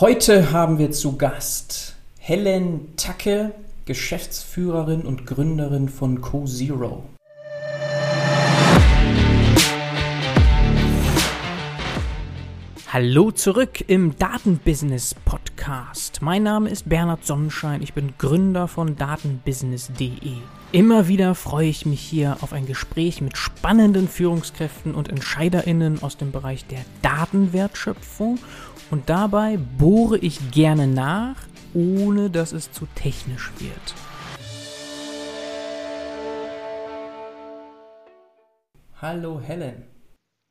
[0.00, 3.50] Heute haben wir zu Gast Helen Tacke,
[3.84, 7.02] Geschäftsführerin und Gründerin von CoZero.
[12.86, 16.22] Hallo zurück im Datenbusiness Podcast.
[16.22, 20.36] Mein Name ist Bernhard Sonnenschein, ich bin Gründer von datenbusiness.de.
[20.70, 26.16] Immer wieder freue ich mich hier auf ein Gespräch mit spannenden Führungskräften und Entscheiderinnen aus
[26.16, 28.38] dem Bereich der Datenwertschöpfung
[28.90, 31.36] und dabei bohre ich gerne nach,
[31.74, 33.94] ohne dass es zu technisch wird.
[39.00, 39.84] Hallo Helen.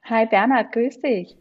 [0.06, 1.36] Hi Bernhard, grüß dich.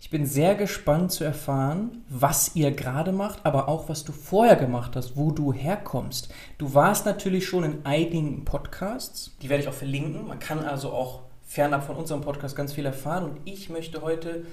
[0.00, 4.56] Ich bin sehr gespannt zu erfahren, was ihr gerade macht, aber auch was du vorher
[4.56, 6.32] gemacht hast, wo du herkommst.
[6.58, 10.28] Du warst natürlich schon in einigen Podcasts, die werde ich auch verlinken.
[10.28, 14.46] Man kann also auch fernab von unserem Podcast ganz viel erfahren und ich möchte heute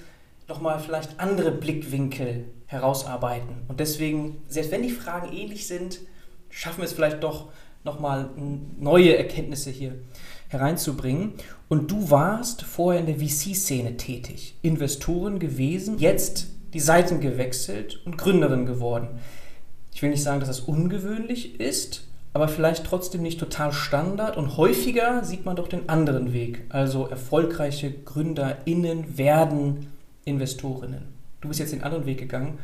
[0.48, 3.62] nochmal vielleicht andere Blickwinkel herausarbeiten.
[3.68, 6.00] Und deswegen, selbst wenn die Fragen ähnlich sind,
[6.50, 7.48] schaffen wir es vielleicht doch
[7.84, 8.30] nochmal
[8.78, 9.94] neue Erkenntnisse hier
[10.48, 11.34] hereinzubringen.
[11.68, 18.18] Und du warst vorher in der VC-Szene tätig, Investoren gewesen, jetzt die Seiten gewechselt und
[18.18, 19.08] Gründerin geworden.
[19.92, 24.56] Ich will nicht sagen, dass das ungewöhnlich ist, aber vielleicht trotzdem nicht total Standard und
[24.56, 26.64] häufiger sieht man doch den anderen Weg.
[26.68, 29.86] Also erfolgreiche GründerInnen werden
[30.24, 31.12] Investorinnen.
[31.40, 32.58] Du bist jetzt den anderen Weg gegangen.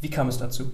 [0.00, 0.72] Wie kam es dazu?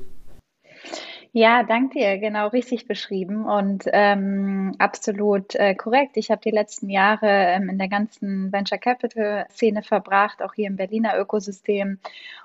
[1.33, 2.19] Ja, danke dir.
[2.19, 6.17] Genau richtig beschrieben und ähm, absolut äh, korrekt.
[6.17, 10.67] Ich habe die letzten Jahre ähm, in der ganzen Venture Capital Szene verbracht, auch hier
[10.67, 11.99] im Berliner Ökosystem.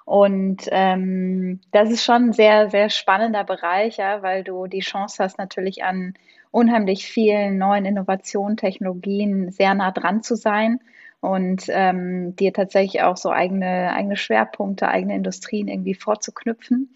[0.06, 5.24] Und ähm, das ist schon ein sehr, sehr spannender Bereich, ja, weil du die Chance
[5.24, 6.14] hast, natürlich an
[6.52, 10.80] unheimlich vielen neuen Innovationen, Technologien sehr nah dran zu sein
[11.26, 16.96] und ähm, dir tatsächlich auch so eigene, eigene Schwerpunkte, eigene Industrien irgendwie vorzuknüpfen.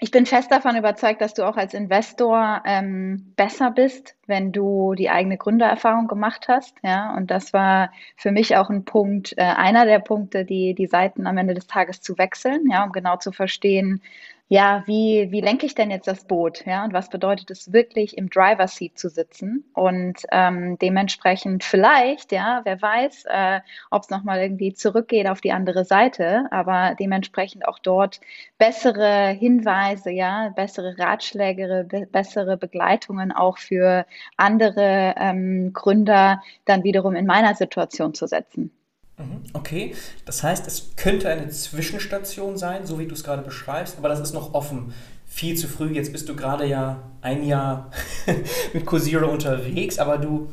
[0.00, 4.94] Ich bin fest davon überzeugt, dass du auch als Investor ähm, besser bist, wenn du
[4.94, 6.76] die eigene Gründererfahrung gemacht hast.
[6.82, 10.88] Ja, und das war für mich auch ein Punkt, äh, einer der Punkte, die die
[10.88, 14.02] Seiten am Ende des Tages zu wechseln, ja, um genau zu verstehen,
[14.48, 16.66] ja, wie, wie lenke ich denn jetzt das Boot?
[16.66, 19.64] Ja, und was bedeutet es wirklich, im Driver Seat zu sitzen?
[19.72, 23.60] Und ähm, dementsprechend vielleicht, ja, wer weiß, äh,
[23.90, 28.20] ob es nochmal irgendwie zurückgeht auf die andere Seite, aber dementsprechend auch dort
[28.58, 34.04] bessere Hinweise, ja, bessere Ratschläge, be bessere Begleitungen auch für
[34.36, 38.70] andere ähm, Gründer dann wiederum in meiner Situation zu setzen.
[39.16, 39.94] Mhm, okay,
[40.24, 44.20] das heißt, es könnte eine Zwischenstation sein, so wie du es gerade beschreibst, aber das
[44.20, 44.92] ist noch offen.
[45.26, 47.90] Viel zu früh, jetzt bist du gerade ja ein Jahr
[48.72, 50.48] mit CoZero unterwegs, aber du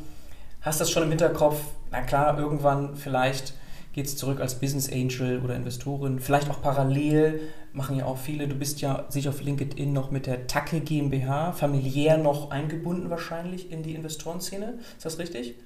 [0.60, 3.54] hast das schon im Hinterkopf, na klar, irgendwann vielleicht
[3.92, 7.40] geht es zurück als Business Angel oder Investorin, vielleicht auch parallel,
[7.72, 11.52] machen ja auch viele, du bist ja sicher auf LinkedIn noch mit der Tacke GmbH,
[11.52, 15.56] familiär noch eingebunden wahrscheinlich in die Investorenszene, ist das richtig?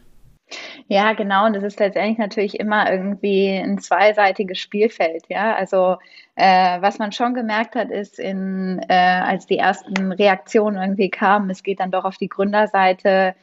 [0.88, 1.46] Ja, genau.
[1.46, 5.24] Und es ist letztendlich natürlich immer irgendwie ein zweiseitiges Spielfeld.
[5.28, 5.96] Ja, also
[6.36, 11.50] äh, was man schon gemerkt hat, ist, in, äh, als die ersten Reaktionen irgendwie kamen,
[11.50, 13.34] es geht dann doch auf die Gründerseite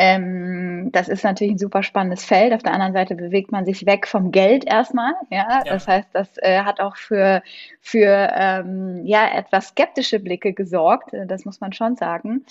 [0.00, 2.52] ähm, das ist natürlich ein super spannendes Feld.
[2.52, 5.14] Auf der anderen Seite bewegt man sich weg vom Geld erstmal.
[5.28, 5.64] Ja, ja.
[5.64, 7.42] das heißt, das äh, hat auch für,
[7.80, 11.12] für ähm, ja, etwas skeptische Blicke gesorgt.
[11.12, 12.44] Äh, das muss man schon sagen.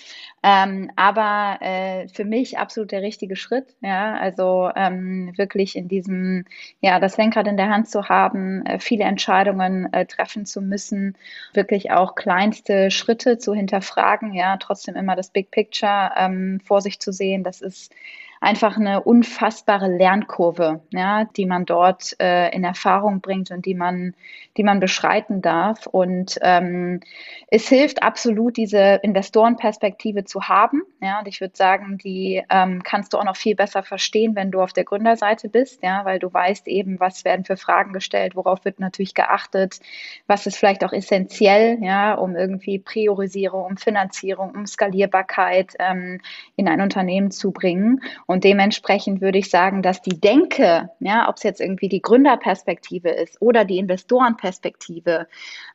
[0.43, 3.77] Ähm, aber äh, für mich absolut der richtige Schritt.
[3.79, 6.43] Ja, also ähm, wirklich in diesem,
[6.81, 11.15] ja, das Lenkrad in der Hand zu haben, äh, viele Entscheidungen äh, treffen zu müssen,
[11.53, 14.33] wirklich auch kleinste Schritte zu hinterfragen.
[14.33, 17.43] Ja, trotzdem immer das Big Picture ähm, vor sich zu sehen sehen.
[17.43, 17.93] Das ist
[18.39, 24.13] einfach eine unfassbare Lernkurve, ja, die man dort äh, in Erfahrung bringt und die man,
[24.57, 25.87] die man beschreiten darf.
[25.87, 27.01] Und ähm,
[27.49, 30.83] es hilft absolut, diese Investorenperspektive zu haben.
[31.01, 34.51] Ja, und ich würde sagen, die ähm, kannst du auch noch viel besser verstehen, wenn
[34.51, 38.35] du auf der Gründerseite bist, ja, weil du weißt eben, was werden für Fragen gestellt,
[38.35, 39.79] worauf wird natürlich geachtet,
[40.27, 46.19] was ist vielleicht auch essentiell, ja, um irgendwie Priorisierung, um Finanzierung, um Skalierbarkeit ähm,
[46.55, 48.01] in ein Unternehmen zu bringen.
[48.27, 53.09] Und dementsprechend würde ich sagen, dass die Denke, ja, ob es jetzt irgendwie die Gründerperspektive
[53.09, 55.27] ist oder die Investorenperspektive,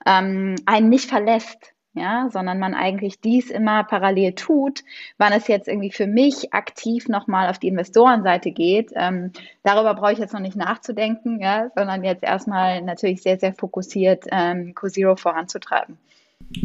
[0.07, 1.73] ähm, einen nicht verlässt.
[1.95, 4.83] Ja, sondern man eigentlich dies immer parallel tut,
[5.19, 8.93] wann es jetzt irgendwie für mich aktiv nochmal auf die Investorenseite geht.
[8.95, 9.33] Ähm,
[9.63, 14.25] darüber brauche ich jetzt noch nicht nachzudenken, ja, sondern jetzt erstmal natürlich sehr, sehr fokussiert
[14.33, 15.99] ähm, CoZero voranzutreiben.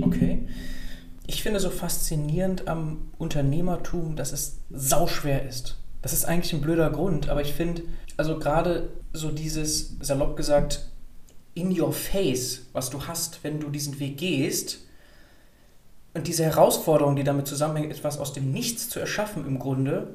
[0.01, 0.47] Okay.
[1.29, 5.75] Ich finde so faszinierend am Unternehmertum, dass es sauschwer ist.
[6.01, 7.83] Das ist eigentlich ein blöder Grund, aber ich finde,
[8.15, 10.89] also gerade so dieses, salopp gesagt,
[11.53, 14.79] in your face, was du hast, wenn du diesen Weg gehst.
[16.13, 20.13] Und diese Herausforderung, die damit zusammenhängt, etwas aus dem Nichts zu erschaffen im Grunde,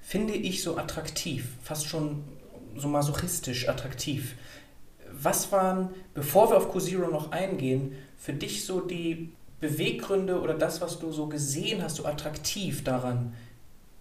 [0.00, 2.24] finde ich so attraktiv, fast schon
[2.76, 4.34] so masochistisch attraktiv.
[5.12, 10.80] Was waren, bevor wir auf CoZero noch eingehen, für dich so die Beweggründe oder das,
[10.80, 13.34] was du so gesehen hast, so attraktiv daran,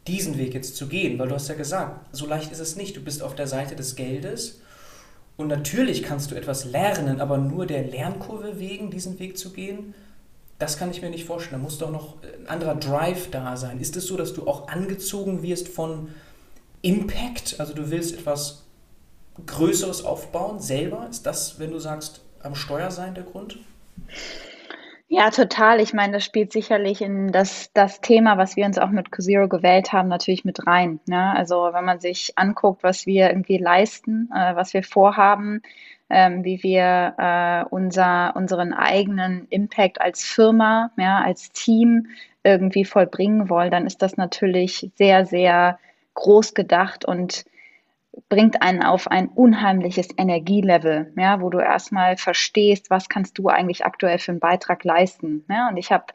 [0.08, 1.20] diesen Weg jetzt zu gehen?
[1.20, 2.96] Weil du hast ja gesagt, so leicht ist es nicht.
[2.96, 4.62] Du bist auf der Seite des Geldes
[5.40, 9.94] und natürlich kannst du etwas lernen, aber nur der Lernkurve wegen diesen Weg zu gehen,
[10.58, 11.62] das kann ich mir nicht vorstellen.
[11.62, 13.80] Da muss doch noch ein anderer Drive da sein.
[13.80, 16.10] Ist es so, dass du auch angezogen wirst von
[16.82, 17.60] Impact?
[17.60, 18.66] Also du willst etwas
[19.46, 21.08] Größeres aufbauen selber?
[21.10, 23.58] Ist das, wenn du sagst, am Steuer sein der Grund?
[25.12, 25.82] Ja, total.
[25.82, 29.48] Ich meine, das spielt sicherlich in das, das Thema, was wir uns auch mit CoZero
[29.48, 31.00] gewählt haben, natürlich mit rein.
[31.08, 31.34] Ne?
[31.36, 35.62] Also wenn man sich anguckt, was wir irgendwie leisten, äh, was wir vorhaben,
[36.12, 42.08] ähm, wie wir äh, unser, unseren eigenen Impact als Firma, ja, als Team
[42.44, 45.80] irgendwie vollbringen wollen, dann ist das natürlich sehr, sehr
[46.14, 47.46] groß gedacht und
[48.28, 53.86] bringt einen auf ein unheimliches Energielevel, ja, wo du erstmal verstehst, was kannst du eigentlich
[53.86, 55.46] aktuell für einen Beitrag leisten.
[55.50, 56.06] Ja, und ich habe,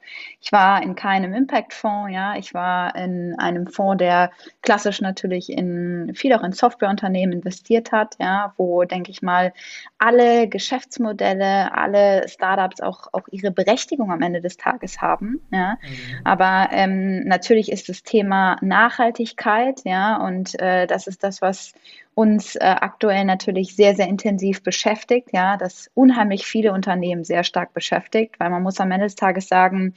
[0.41, 4.31] ich war in keinem Impact-Fonds, ja, ich war in einem Fonds, der
[4.63, 9.53] klassisch natürlich in viel auch in Softwareunternehmen investiert hat, ja, wo, denke ich mal,
[9.99, 15.41] alle Geschäftsmodelle, alle Startups auch, auch ihre Berechtigung am Ende des Tages haben.
[15.53, 15.79] Ja.
[15.83, 16.21] Mhm.
[16.25, 21.73] Aber ähm, natürlich ist das Thema Nachhaltigkeit, ja, und äh, das ist das, was
[22.15, 27.75] uns äh, aktuell natürlich sehr, sehr intensiv beschäftigt, ja, das unheimlich viele Unternehmen sehr stark
[27.75, 29.95] beschäftigt, weil man muss am Ende des Tages sagen,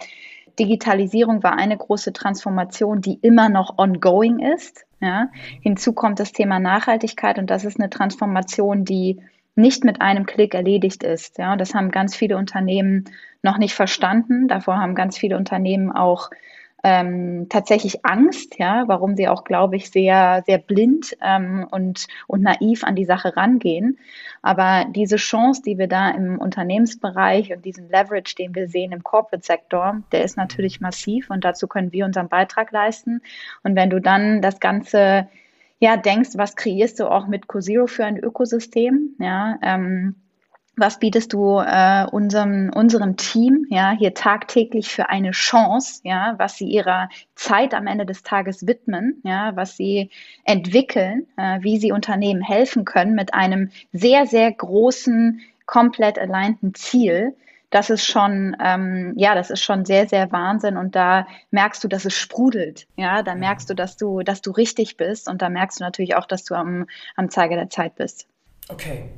[0.58, 4.86] Digitalisierung war eine große Transformation, die immer noch ongoing ist.
[5.00, 5.30] Ja.
[5.62, 9.22] Hinzu kommt das Thema Nachhaltigkeit und das ist eine Transformation, die
[9.56, 11.38] nicht mit einem Klick erledigt ist.
[11.38, 11.56] Ja.
[11.56, 13.06] Das haben ganz viele Unternehmen
[13.44, 14.48] noch nicht verstanden.
[14.48, 16.32] Davor haben ganz viele Unternehmen auch
[16.84, 22.44] ähm, tatsächlich Angst, ja, warum sie auch, glaube ich, sehr, sehr blind ähm, und, und
[22.44, 23.98] naiv an die Sache rangehen.
[24.42, 29.04] Aber diese Chance, die wir da im Unternehmensbereich und diesen Leverage, den wir sehen im
[29.04, 33.22] Corporate-Sektor, der ist natürlich massiv und dazu können wir unseren Beitrag leisten.
[33.64, 35.28] Und wenn du dann das Ganze
[35.80, 40.16] ja denkst, was kreierst du auch mit CoZero für ein Ökosystem, ja, ähm,
[40.78, 46.56] was bietest du äh, unserem, unserem Team ja hier tagtäglich für eine Chance, ja, was
[46.56, 50.12] sie ihrer Zeit am Ende des Tages widmen, ja, was sie
[50.46, 57.36] entwickeln, äh, wie sie Unternehmen helfen können mit einem sehr, sehr großen, komplett alignten Ziel.
[57.72, 60.78] Das ist schon, ähm, ja, das ist schon sehr, sehr Wahnsinn.
[60.78, 62.88] Und da merkst du, dass es sprudelt.
[62.96, 65.28] Ja, da merkst du, dass du, dass du richtig bist.
[65.28, 66.86] Und da merkst du natürlich auch, dass du am,
[67.18, 68.28] am Zeiger der Zeit bist.
[68.70, 69.10] Okay.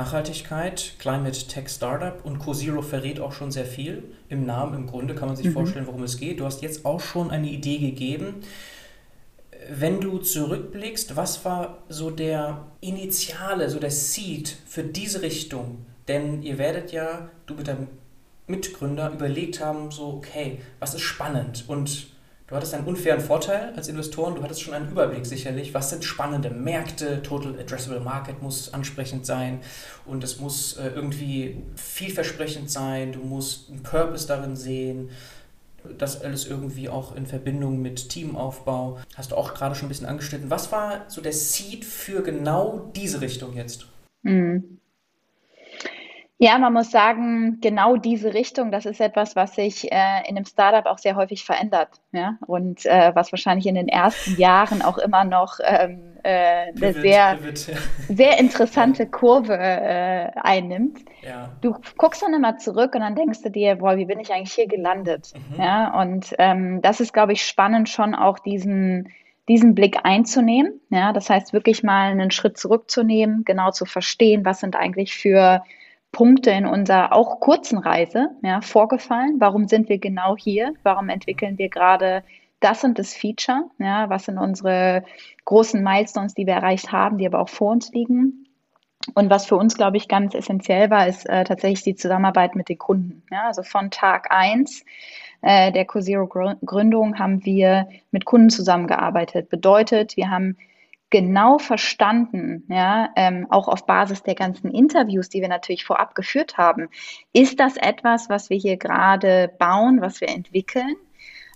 [0.00, 4.02] Nachhaltigkeit, Climate Tech Startup und CoZero verrät auch schon sehr viel.
[4.30, 5.52] Im Namen, im Grunde kann man sich mhm.
[5.52, 6.40] vorstellen, worum es geht.
[6.40, 8.36] Du hast jetzt auch schon eine Idee gegeben.
[9.68, 15.84] Wenn du zurückblickst, was war so der Initiale, so der Seed für diese Richtung?
[16.08, 17.88] Denn ihr werdet ja, du mit deinem
[18.46, 21.64] Mitgründer, überlegt haben, so, okay, was ist spannend?
[21.68, 22.06] Und
[22.50, 26.02] Du hattest einen unfairen Vorteil als Investoren, du hattest schon einen Überblick sicherlich, was sind
[26.02, 29.60] spannende Märkte, Total Addressable Market muss ansprechend sein
[30.04, 35.10] und es muss äh, irgendwie vielversprechend sein, du musst einen Purpose darin sehen,
[35.96, 38.98] das alles irgendwie auch in Verbindung mit Teamaufbau.
[39.14, 40.50] Hast du auch gerade schon ein bisschen angeschnitten.
[40.50, 43.86] Was war so der Seed für genau diese Richtung jetzt?
[44.22, 44.79] Mhm.
[46.42, 50.46] Ja, man muss sagen, genau diese Richtung, das ist etwas, was sich äh, in einem
[50.46, 52.00] Startup auch sehr häufig verändert.
[52.12, 52.38] Ja?
[52.46, 57.38] Und äh, was wahrscheinlich in den ersten Jahren auch immer noch ähm, äh, eine sehr,
[58.08, 61.00] sehr interessante Kurve äh, einnimmt.
[61.20, 61.50] Ja.
[61.60, 64.54] Du guckst dann immer zurück und dann denkst du dir, boah, wie bin ich eigentlich
[64.54, 65.34] hier gelandet?
[65.34, 65.62] Mhm.
[65.62, 66.00] Ja?
[66.00, 69.10] Und ähm, das ist, glaube ich, spannend, schon auch diesen
[69.48, 70.80] diesen Blick einzunehmen.
[70.90, 75.64] Ja, das heißt wirklich mal einen Schritt zurückzunehmen, genau zu verstehen, was sind eigentlich für
[76.12, 79.36] Punkte in unserer auch kurzen Reise ja, vorgefallen?
[79.38, 80.74] Warum sind wir genau hier?
[80.82, 82.24] Warum entwickeln wir gerade
[82.60, 83.70] das und das Feature?
[83.78, 85.04] Ja, was sind unsere
[85.44, 88.46] großen Milestones, die wir erreicht haben, die aber auch vor uns liegen?
[89.14, 92.68] Und was für uns, glaube ich, ganz essentiell war, ist äh, tatsächlich die Zusammenarbeit mit
[92.68, 93.22] den Kunden.
[93.30, 94.84] Ja, also von Tag eins
[95.42, 99.48] äh, der CoZero Gründung haben wir mit Kunden zusammengearbeitet.
[99.48, 100.58] Bedeutet, wir haben
[101.10, 106.56] genau verstanden, ja, ähm, auch auf Basis der ganzen Interviews, die wir natürlich vorab geführt
[106.56, 106.88] haben,
[107.32, 110.96] ist das etwas, was wir hier gerade bauen, was wir entwickeln?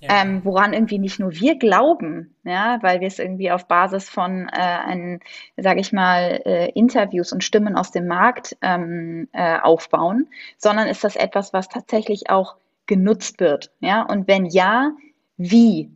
[0.04, 0.22] ja.
[0.22, 4.48] ähm, woran irgendwie nicht nur wir glauben, ja, weil wir es irgendwie auf Basis von
[4.48, 5.18] äh,
[5.56, 11.04] sage ich mal, äh, Interviews und Stimmen aus dem Markt ähm, äh, aufbauen, sondern ist
[11.04, 12.56] das etwas, was tatsächlich auch
[12.86, 14.92] genutzt wird, ja, und wenn ja,
[15.36, 15.90] wie?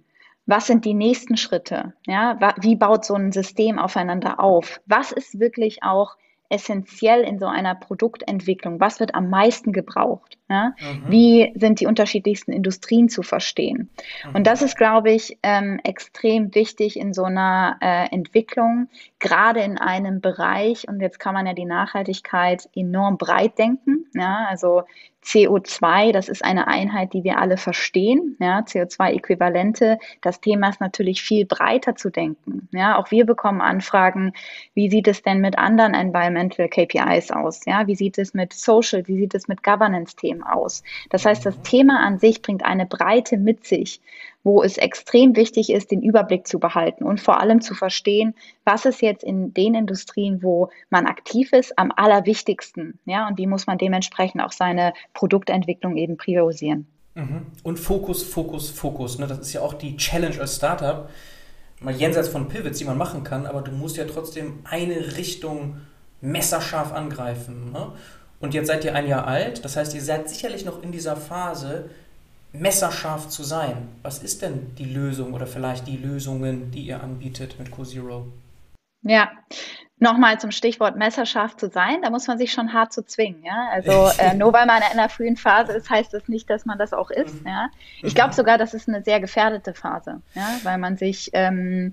[0.48, 1.92] Was sind die nächsten Schritte?
[2.06, 4.80] Ja, wie baut so ein System aufeinander auf?
[4.86, 6.16] Was ist wirklich auch
[6.48, 8.80] essentiell in so einer Produktentwicklung?
[8.80, 10.37] Was wird am meisten gebraucht?
[10.48, 10.74] Ja?
[10.80, 11.04] Mhm.
[11.08, 13.90] Wie sind die unterschiedlichsten Industrien zu verstehen?
[14.24, 14.34] Mhm.
[14.34, 18.88] Und das ist, glaube ich, ähm, extrem wichtig in so einer äh, Entwicklung,
[19.18, 20.88] gerade in einem Bereich.
[20.88, 24.06] Und jetzt kann man ja die Nachhaltigkeit enorm breit denken.
[24.14, 24.46] Ja?
[24.48, 24.84] Also
[25.28, 29.98] CO2, das ist eine Einheit, die wir alle verstehen, ja, CO2-Äquivalente.
[30.22, 32.68] Das Thema ist natürlich viel breiter zu denken.
[32.72, 34.32] Ja, auch wir bekommen Anfragen,
[34.74, 37.66] wie sieht es denn mit anderen Environmental KPIs aus?
[37.66, 40.82] Ja, wie sieht es mit Social, wie sieht es mit Governance-Themen aus?
[41.10, 44.00] Das heißt, das Thema an sich bringt eine Breite mit sich
[44.48, 48.86] wo es extrem wichtig ist, den Überblick zu behalten und vor allem zu verstehen, was
[48.86, 52.98] ist jetzt in den Industrien, wo man aktiv ist, am allerwichtigsten.
[53.04, 56.86] Ja, und wie muss man dementsprechend auch seine Produktentwicklung eben priorisieren.
[57.14, 57.46] Mhm.
[57.62, 59.18] Und Fokus, Fokus, Fokus.
[59.18, 59.26] Ne?
[59.26, 61.10] Das ist ja auch die Challenge als Startup,
[61.80, 65.76] mal jenseits von Pivots, die man machen kann, aber du musst ja trotzdem eine Richtung
[66.20, 67.72] messerscharf angreifen.
[67.72, 67.92] Ne?
[68.40, 71.16] Und jetzt seid ihr ein Jahr alt, das heißt, ihr seid sicherlich noch in dieser
[71.16, 71.90] Phase,
[72.52, 73.88] messerscharf zu sein.
[74.02, 78.26] Was ist denn die Lösung oder vielleicht die Lösungen, die ihr anbietet mit CoZero?
[79.02, 79.30] Ja,
[79.98, 83.42] nochmal zum Stichwort messerscharf zu sein, da muss man sich schon hart zu zwingen.
[83.44, 83.68] Ja?
[83.72, 86.78] Also äh, nur weil man in einer frühen Phase ist, heißt das nicht, dass man
[86.78, 87.44] das auch ist.
[87.44, 87.70] Ja?
[88.02, 90.48] Ich glaube sogar, das ist eine sehr gefährdete Phase, ja?
[90.62, 91.92] weil man sich ähm,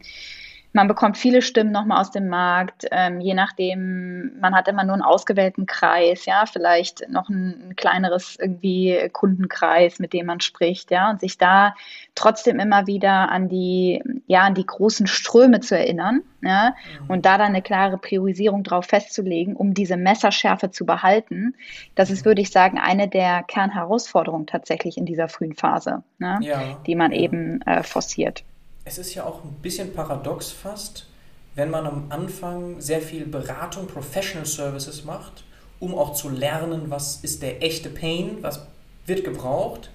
[0.75, 4.95] man bekommt viele Stimmen nochmal aus dem Markt, ähm, je nachdem, man hat immer nur
[4.95, 10.91] einen ausgewählten Kreis, ja, vielleicht noch ein, ein, kleineres irgendwie Kundenkreis, mit dem man spricht,
[10.91, 11.75] ja, und sich da
[12.13, 17.09] trotzdem immer wieder an die, ja, an die großen Ströme zu erinnern, ja, mhm.
[17.09, 21.55] und da dann eine klare Priorisierung drauf festzulegen, um diese Messerschärfe zu behalten.
[21.95, 26.77] Das ist, würde ich sagen, eine der Kernherausforderungen tatsächlich in dieser frühen Phase, ne, ja.
[26.85, 28.43] die man eben äh, forciert
[28.85, 31.07] es ist ja auch ein bisschen paradox fast,
[31.55, 35.43] wenn man am Anfang sehr viel Beratung, Professional Services macht,
[35.79, 38.67] um auch zu lernen, was ist der echte Pain, was
[39.05, 39.89] wird gebraucht.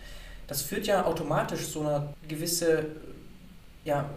[0.49, 2.87] Das führt ja automatisch zu einer gewisse
[3.85, 4.11] ja,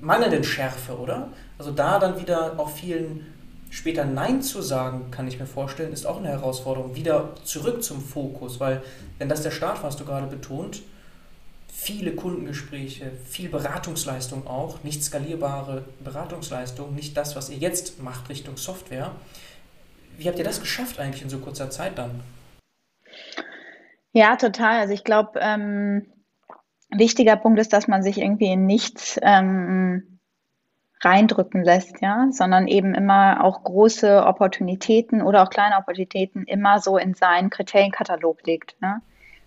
[0.00, 1.28] mangelnden Schärfe, oder?
[1.58, 3.26] Also da dann wieder auch vielen
[3.70, 6.94] später Nein zu sagen, kann ich mir vorstellen, ist auch eine Herausforderung.
[6.94, 8.82] Wieder zurück zum Fokus, weil
[9.18, 10.82] wenn das der Start war, hast du gerade betont,
[11.84, 18.56] viele Kundengespräche, viel Beratungsleistung auch, nicht skalierbare Beratungsleistung, nicht das, was ihr jetzt macht Richtung
[18.56, 19.10] Software.
[20.16, 22.20] Wie habt ihr das geschafft eigentlich in so kurzer Zeit dann?
[24.12, 24.80] Ja, total.
[24.80, 26.06] Also ich glaube, ähm,
[26.88, 30.20] wichtiger Punkt ist, dass man sich irgendwie in nichts ähm,
[31.02, 36.96] reindrücken lässt, ja, sondern eben immer auch große Opportunitäten oder auch kleine Opportunitäten immer so
[36.96, 38.74] in seinen Kriterienkatalog legt.
[38.80, 39.00] Ja?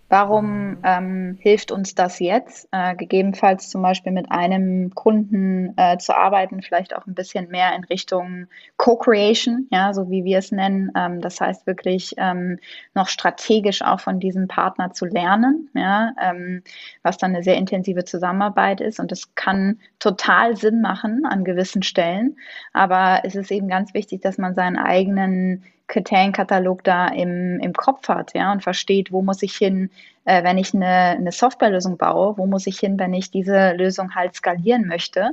[0.09, 0.77] Warum mhm.
[0.83, 2.69] ähm, hilft uns das jetzt?
[2.71, 7.75] Äh, gegebenenfalls zum Beispiel mit einem Kunden äh, zu arbeiten, vielleicht auch ein bisschen mehr
[7.75, 8.47] in Richtung
[8.77, 10.91] Co-Creation, ja, so wie wir es nennen.
[10.95, 12.57] Ähm, das heißt wirklich ähm,
[12.93, 16.63] noch strategisch auch von diesem Partner zu lernen, ja, ähm,
[17.03, 19.01] was dann eine sehr intensive Zusammenarbeit ist.
[19.01, 22.37] Und es kann total Sinn machen an gewissen Stellen.
[22.71, 28.10] Aber es ist eben ganz wichtig, dass man seinen eigenen Kriterienkatalog da im, im Kopf
[28.10, 29.89] hat, ja, und versteht, wo muss ich hin,
[30.25, 34.13] äh, wenn ich eine, eine Softwarelösung baue, wo muss ich hin, wenn ich diese Lösung
[34.13, 35.32] halt skalieren möchte?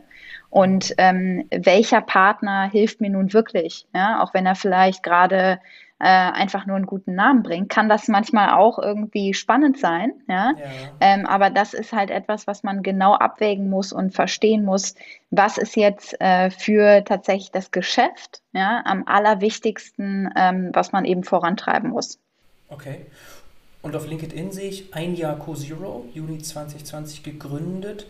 [0.50, 5.58] Und ähm, welcher Partner hilft mir nun wirklich, ja, auch wenn er vielleicht gerade
[6.00, 10.12] äh, einfach nur einen guten Namen bringt, kann das manchmal auch irgendwie spannend sein.
[10.28, 10.52] Ja?
[10.56, 10.66] ja.
[11.00, 14.94] Ähm, aber das ist halt etwas, was man genau abwägen muss und verstehen muss,
[15.30, 21.22] was ist jetzt äh, für tatsächlich das Geschäft ja, am allerwichtigsten, ähm, was man eben
[21.22, 22.18] vorantreiben muss.
[22.68, 23.06] Okay.
[23.82, 28.06] Und auf LinkedIn sehe ich ein Jahr CoZero, Juni 2020 gegründet.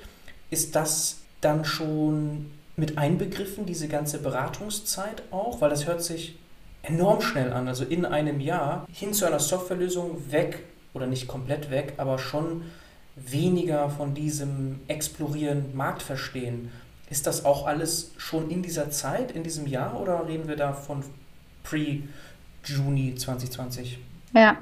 [0.50, 5.60] Ist das dann schon mit einbegriffen, diese ganze Beratungszeit auch?
[5.60, 6.38] Weil das hört sich
[6.84, 7.68] enorm schnell an.
[7.68, 12.62] Also in einem Jahr hin zu einer Softwarelösung weg oder nicht komplett weg, aber schon
[13.16, 16.70] weniger von diesem Explorieren, Marktverstehen.
[17.10, 20.72] Ist das auch alles schon in dieser Zeit, in diesem Jahr oder reden wir da
[20.72, 21.02] von
[21.62, 23.98] pre-Juni 2020?
[24.32, 24.58] Ja,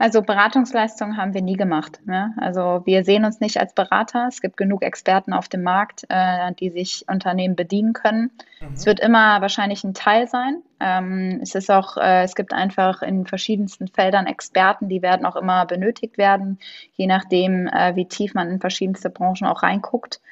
[0.00, 2.00] Also Beratungsleistungen haben wir nie gemacht.
[2.06, 2.32] Ne?
[2.38, 4.28] Also wir sehen uns nicht als Berater.
[4.28, 8.30] Es gibt genug Experten auf dem Markt, äh, die sich Unternehmen bedienen können.
[8.62, 8.72] Mhm.
[8.72, 10.62] Es wird immer wahrscheinlich ein Teil sein.
[10.80, 15.36] Ähm, es ist auch, äh, es gibt einfach in verschiedensten Feldern Experten, die werden auch
[15.36, 16.58] immer benötigt werden,
[16.94, 20.22] je nachdem, äh, wie tief man in verschiedenste Branchen auch reinguckt.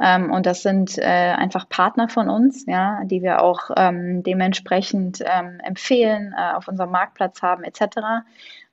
[0.00, 5.24] Ähm, und das sind äh, einfach Partner von uns, ja, die wir auch ähm, dementsprechend
[5.26, 8.22] ähm, empfehlen, äh, auf unserem Marktplatz haben etc.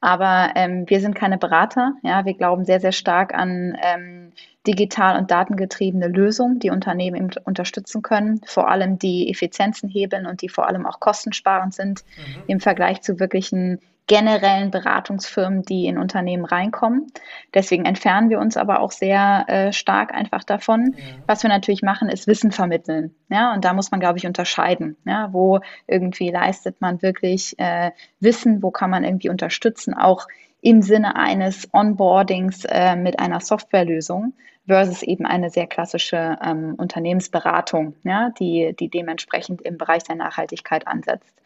[0.01, 1.93] Aber ähm, wir sind keine Berater.
[2.03, 4.33] Ja, wir glauben sehr, sehr stark an ähm,
[4.67, 10.49] digital und datengetriebene Lösungen, die Unternehmen unterstützen können, vor allem die Effizienzen hebeln und die
[10.49, 12.43] vor allem auch kostensparend sind mhm.
[12.47, 17.07] im Vergleich zu wirklichen generellen Beratungsfirmen, die in Unternehmen reinkommen.
[17.53, 20.93] Deswegen entfernen wir uns aber auch sehr äh, stark einfach davon.
[20.95, 21.03] Ja.
[21.25, 23.15] Was wir natürlich machen, ist Wissen vermitteln.
[23.29, 24.95] Ja, und da muss man, glaube ich, unterscheiden.
[25.05, 30.27] Ja, wo irgendwie leistet man wirklich äh, Wissen, wo kann man irgendwie unterstützen, auch
[30.61, 34.33] im Sinne eines Onboardings äh, mit einer Softwarelösung
[34.67, 40.87] versus eben eine sehr klassische ähm, Unternehmensberatung, ja, die, die dementsprechend im Bereich der Nachhaltigkeit
[40.87, 41.41] ansetzt.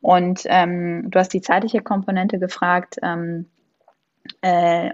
[0.00, 2.96] Und ähm, du hast die zeitliche Komponente gefragt.
[3.02, 3.46] Ähm,
[4.42, 4.90] äh,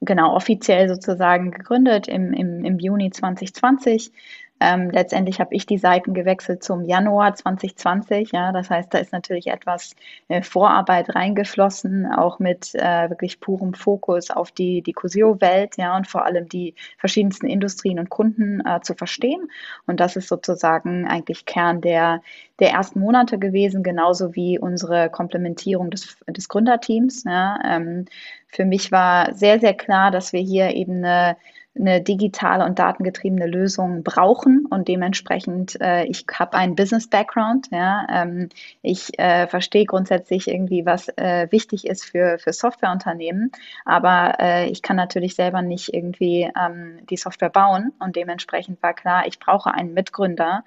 [0.00, 4.12] genau, offiziell sozusagen gegründet im, im, im Juni 2020
[4.60, 8.30] ähm, letztendlich habe ich die Seiten gewechselt zum Januar 2020.
[8.32, 9.96] Ja, das heißt, da ist natürlich etwas
[10.28, 16.06] äh, Vorarbeit reingeflossen, auch mit äh, wirklich purem Fokus auf die, die Cosio-Welt, ja, und
[16.06, 19.50] vor allem die verschiedensten Industrien und Kunden äh, zu verstehen.
[19.86, 22.22] Und das ist sozusagen eigentlich Kern der,
[22.60, 27.24] der ersten Monate gewesen, genauso wie unsere Komplementierung des, des Gründerteams.
[27.24, 27.58] Ja.
[27.64, 28.06] Ähm,
[28.46, 31.36] für mich war sehr, sehr klar, dass wir hier eben eine
[31.76, 38.48] eine digitale und datengetriebene Lösung brauchen und dementsprechend, äh, ich habe einen Business-Background, ja, ähm,
[38.82, 43.50] ich äh, verstehe grundsätzlich irgendwie, was äh, wichtig ist für, für Softwareunternehmen,
[43.84, 48.94] aber äh, ich kann natürlich selber nicht irgendwie ähm, die Software bauen und dementsprechend war
[48.94, 50.64] klar, ich brauche einen Mitgründer,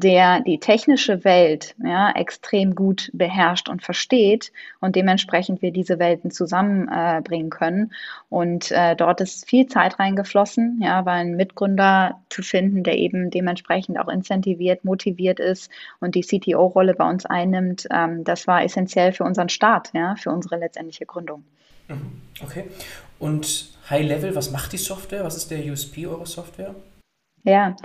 [0.00, 6.30] der die technische Welt ja, extrem gut beherrscht und versteht und dementsprechend wir diese Welten
[6.30, 7.92] zusammenbringen äh, können.
[8.28, 13.30] Und äh, dort ist viel Zeit reingeflossen, ja, weil einen Mitgründer zu finden, der eben
[13.30, 19.12] dementsprechend auch incentiviert, motiviert ist und die CTO-Rolle bei uns einnimmt, ähm, das war essentiell
[19.12, 21.44] für unseren Start, ja, für unsere letztendliche Gründung.
[21.88, 22.22] Mhm.
[22.42, 22.64] Okay.
[23.18, 25.24] Und High Level, was macht die Software?
[25.24, 26.74] Was ist der USP eurer Software?
[27.44, 27.76] Ja,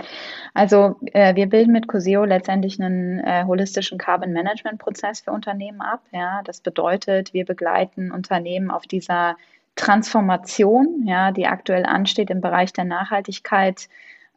[0.52, 5.80] also äh, wir bilden mit Coseo letztendlich einen äh, holistischen Carbon Management Prozess für Unternehmen
[5.80, 6.02] ab.
[6.12, 9.36] Ja, das bedeutet, wir begleiten Unternehmen auf dieser
[9.76, 13.88] Transformation, ja, die aktuell ansteht im Bereich der Nachhaltigkeit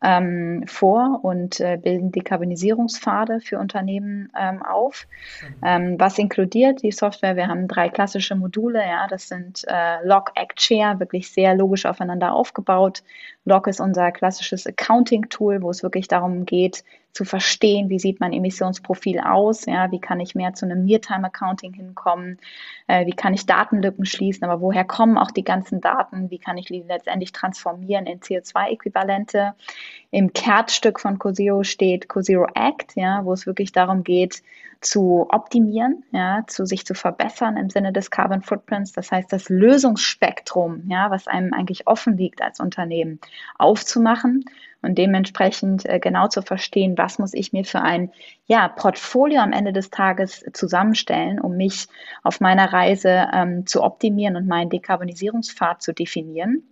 [0.03, 5.07] ähm, vor und äh, bilden Dekarbonisierungspfade für Unternehmen ähm, auf.
[5.41, 5.55] Mhm.
[5.63, 7.35] Ähm, was inkludiert die Software?
[7.35, 11.85] Wir haben drei klassische Module, ja, das sind äh, Log, Act, Share, wirklich sehr logisch
[11.85, 13.03] aufeinander aufgebaut.
[13.47, 16.83] Log ist unser klassisches Accounting-Tool, wo es wirklich darum geht,
[17.13, 21.73] zu verstehen, wie sieht mein Emissionsprofil aus, ja, wie kann ich mehr zu einem Near-Time-Accounting
[21.73, 22.39] hinkommen,
[22.87, 26.57] äh, wie kann ich Datenlücken schließen, aber woher kommen auch die ganzen Daten, wie kann
[26.57, 29.53] ich die letztendlich transformieren in CO2-Äquivalente.
[30.11, 34.43] Im Kerzstück von COSEO steht COSEO Act, ja, wo es wirklich darum geht,
[34.81, 38.91] zu optimieren, ja, zu sich zu verbessern im Sinne des Carbon Footprints.
[38.91, 43.19] Das heißt, das Lösungsspektrum, ja, was einem eigentlich offen liegt als Unternehmen,
[43.57, 44.45] aufzumachen
[44.81, 48.11] und dementsprechend äh, genau zu verstehen, was muss ich mir für ein
[48.45, 51.87] ja, Portfolio am Ende des Tages zusammenstellen, um mich
[52.23, 56.63] auf meiner Reise ähm, zu optimieren und meinen Dekarbonisierungspfad zu definieren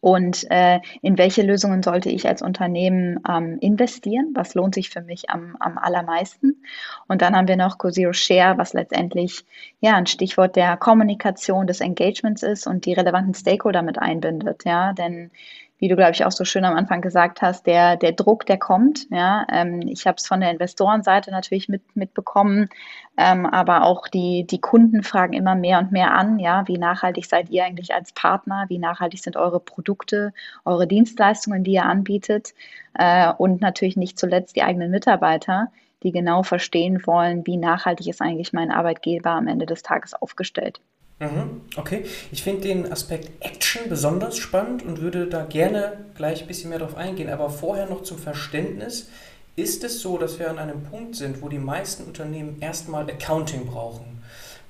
[0.00, 4.32] und äh, in welche Lösungen sollte ich als Unternehmen ähm, investieren?
[4.34, 6.62] Was lohnt sich für mich am, am allermeisten?
[7.06, 9.44] Und dann haben wir noch CoZero Share, was letztendlich
[9.80, 14.64] ja ein Stichwort der Kommunikation, des Engagements ist und die relevanten Stakeholder mit einbindet.
[14.64, 15.30] Ja, denn
[15.78, 18.58] wie du, glaube ich, auch so schön am Anfang gesagt hast, der, der Druck, der
[18.58, 19.08] kommt.
[19.10, 22.68] Ja, ähm, ich habe es von der Investorenseite natürlich mit, mitbekommen,
[23.16, 27.26] ähm, aber auch die, die Kunden fragen immer mehr und mehr an, ja, wie nachhaltig
[27.26, 30.32] seid ihr eigentlich als Partner, wie nachhaltig sind eure Produkte,
[30.64, 32.54] eure Dienstleistungen, die ihr anbietet
[32.94, 35.70] äh, und natürlich nicht zuletzt die eigenen Mitarbeiter,
[36.02, 40.80] die genau verstehen wollen, wie nachhaltig ist eigentlich mein Arbeitgeber am Ende des Tages aufgestellt.
[41.20, 46.46] Mhm, okay, ich finde den Aspekt Action besonders spannend und würde da gerne gleich ein
[46.46, 47.28] bisschen mehr drauf eingehen.
[47.28, 49.08] Aber vorher noch zum Verständnis.
[49.56, 53.66] Ist es so, dass wir an einem Punkt sind, wo die meisten Unternehmen erstmal Accounting
[53.66, 54.22] brauchen?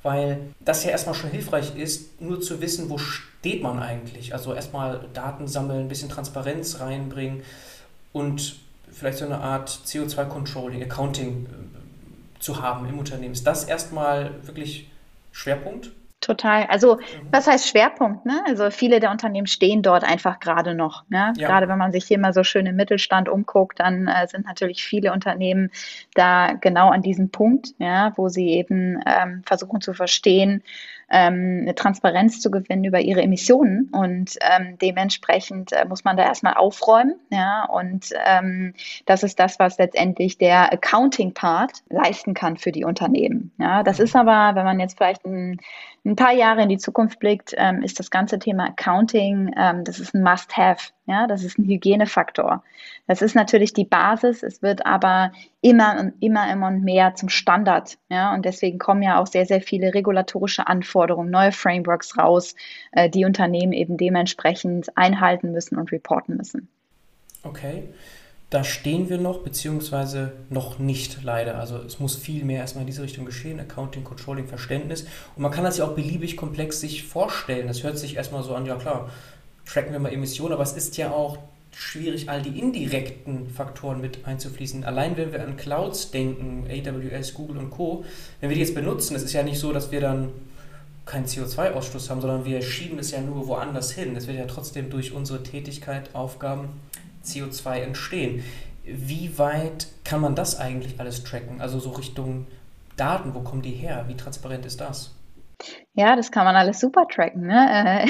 [0.02, 4.32] Weil das ja erstmal schon hilfreich ist, nur zu wissen, wo steht man eigentlich.
[4.32, 7.42] Also erstmal Daten sammeln, ein bisschen Transparenz reinbringen
[8.14, 13.34] und vielleicht so eine Art CO2-Controlling, Accounting äh, zu haben im Unternehmen.
[13.34, 14.88] Ist das erstmal wirklich
[15.32, 15.90] Schwerpunkt?
[16.20, 16.64] Total.
[16.64, 16.98] Also
[17.30, 18.26] was heißt Schwerpunkt?
[18.26, 18.42] Ne?
[18.46, 21.04] Also viele der Unternehmen stehen dort einfach gerade noch.
[21.08, 21.32] Ne?
[21.36, 21.46] Ja.
[21.46, 24.82] Gerade wenn man sich hier mal so schön im Mittelstand umguckt, dann äh, sind natürlich
[24.82, 25.70] viele Unternehmen
[26.14, 30.64] da genau an diesem Punkt, ja, wo sie eben ähm, versuchen zu verstehen,
[31.10, 33.88] ähm, eine Transparenz zu gewinnen über ihre Emissionen.
[33.92, 37.14] Und ähm, dementsprechend äh, muss man da erstmal aufräumen.
[37.30, 37.64] Ja?
[37.64, 38.74] Und ähm,
[39.06, 43.52] das ist das, was letztendlich der Accounting-Part leisten kann für die Unternehmen.
[43.58, 43.82] Ja?
[43.82, 45.60] Das ist aber, wenn man jetzt vielleicht ein,
[46.04, 49.98] ein paar Jahre in die Zukunft blickt, ähm, ist das ganze Thema Accounting, ähm, das
[50.00, 50.92] ist ein Must-Have.
[51.06, 52.62] Ja, das ist ein Hygienefaktor.
[53.08, 54.42] Das ist natürlich die Basis.
[54.42, 57.96] Es wird aber immer und immer, immer und mehr zum Standard.
[58.10, 62.54] Ja, und deswegen kommen ja auch sehr, sehr viele regulatorische Anforderungen, neue Frameworks raus,
[62.92, 66.68] äh, die Unternehmen eben dementsprechend einhalten müssen und reporten müssen.
[67.42, 67.88] Okay.
[68.50, 71.58] Da stehen wir noch, beziehungsweise noch nicht leider.
[71.58, 75.06] Also es muss viel mehr erstmal in diese Richtung geschehen, Accounting, Controlling, Verständnis.
[75.34, 77.68] Und man kann das ja auch beliebig komplex sich vorstellen.
[77.68, 79.10] Das hört sich erstmal so an, ja klar,
[79.66, 81.38] tracken wir mal Emissionen, aber es ist ja auch
[81.78, 84.84] schwierig, all die indirekten Faktoren mit einzufließen.
[84.84, 88.04] Allein wenn wir an Clouds denken, AWS, Google und Co.,
[88.40, 90.30] wenn wir die jetzt benutzen, es ist ja nicht so, dass wir dann
[91.06, 94.16] keinen CO2-Ausstoß haben, sondern wir schieben es ja nur woanders hin.
[94.16, 96.68] Es wird ja trotzdem durch unsere Tätigkeit, Aufgaben
[97.24, 98.42] CO2 entstehen.
[98.84, 101.60] Wie weit kann man das eigentlich alles tracken?
[101.60, 102.46] Also so Richtung
[102.96, 104.04] Daten, wo kommen die her?
[104.08, 105.14] Wie transparent ist das?
[105.94, 107.46] Ja, das kann man alles super tracken.
[107.46, 108.04] Ne?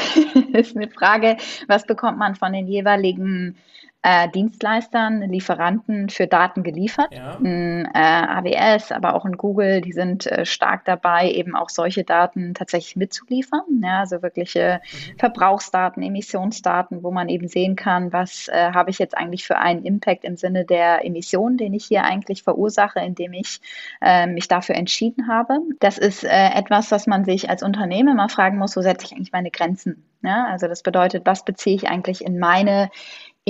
[0.55, 3.57] Äh, ist eine Frage, was bekommt man von den jeweiligen
[4.03, 7.13] äh, Dienstleistern, Lieferanten für Daten geliefert.
[7.13, 7.35] Ja.
[7.35, 12.05] In, äh, AWS, aber auch in Google, die sind äh, stark dabei, eben auch solche
[12.05, 13.63] Daten tatsächlich mitzuliefern.
[13.83, 15.19] Ja, also wirkliche mhm.
[15.19, 19.85] Verbrauchsdaten, Emissionsdaten, wo man eben sehen kann, was äh, habe ich jetzt eigentlich für einen
[19.85, 23.61] Impact im Sinne der Emissionen, den ich hier eigentlich verursache, indem ich
[24.01, 25.59] äh, mich dafür entschieden habe.
[25.81, 29.13] Das ist äh, etwas, was man sich als Unternehmen mal fragen muss, wo setze ich
[29.13, 30.05] eigentlich meine Grenzen?
[30.23, 32.91] Ja, also das bedeutet, was beziehe ich eigentlich in meine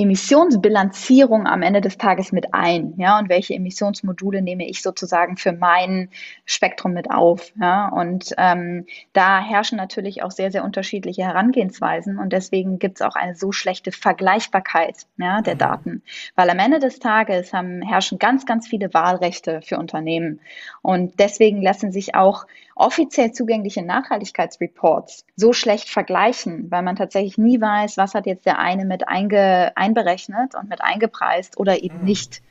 [0.01, 2.93] Emissionsbilanzierung am Ende des Tages mit ein?
[2.97, 6.09] Ja, und welche Emissionsmodule nehme ich sozusagen für mein
[6.45, 7.51] Spektrum mit auf?
[7.59, 13.01] Ja, und ähm, da herrschen natürlich auch sehr, sehr unterschiedliche Herangehensweisen und deswegen gibt es
[13.01, 15.59] auch eine so schlechte Vergleichbarkeit ja, der mhm.
[15.59, 16.03] Daten.
[16.35, 20.39] Weil am Ende des Tages haben, herrschen ganz, ganz viele Wahlrechte für Unternehmen
[20.81, 22.45] und deswegen lassen sich auch
[22.79, 28.57] offiziell zugängliche Nachhaltigkeitsreports so schlecht vergleichen, weil man tatsächlich nie weiß, was hat jetzt der
[28.57, 32.05] eine mit einge, einberechnet und mit eingepreist oder eben mhm.
[32.05, 32.41] nicht.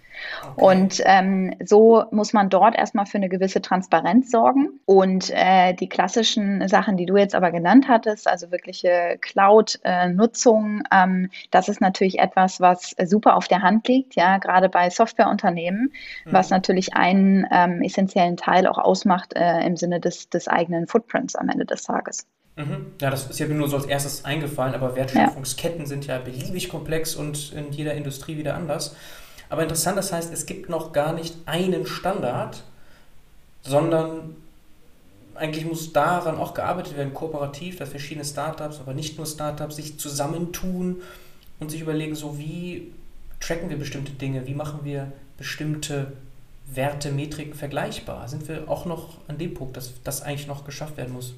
[0.42, 0.64] Okay.
[0.64, 4.80] Und ähm, so muss man dort erstmal für eine gewisse Transparenz sorgen.
[4.84, 11.30] Und äh, die klassischen Sachen, die du jetzt aber genannt hattest, also wirkliche Cloud-Nutzung, ähm,
[11.52, 15.92] das ist natürlich etwas, was super auf der Hand liegt, ja, gerade bei Softwareunternehmen,
[16.24, 16.32] mhm.
[16.32, 21.36] was natürlich einen ähm, essentiellen Teil auch ausmacht äh, im Sinne des, des eigenen Footprints
[21.36, 22.26] am Ende des Tages.
[22.58, 22.86] Mhm.
[23.00, 25.86] Ja, das ist ja mir nur so als erstes eingefallen, aber Wertschöpfungsketten ja.
[25.86, 28.96] sind ja beliebig komplex und in jeder Industrie wieder anders.
[29.48, 32.64] Aber interessant, das heißt, es gibt noch gar nicht einen Standard,
[33.62, 34.34] sondern
[35.36, 39.96] eigentlich muss daran auch gearbeitet werden, kooperativ, dass verschiedene Startups, aber nicht nur Startups, sich
[40.00, 41.00] zusammentun
[41.60, 42.90] und sich überlegen, so wie
[43.38, 46.12] tracken wir bestimmte Dinge, wie machen wir bestimmte
[46.66, 48.26] Werte, Metriken vergleichbar.
[48.28, 51.34] Sind wir auch noch an dem Punkt, dass das eigentlich noch geschafft werden muss?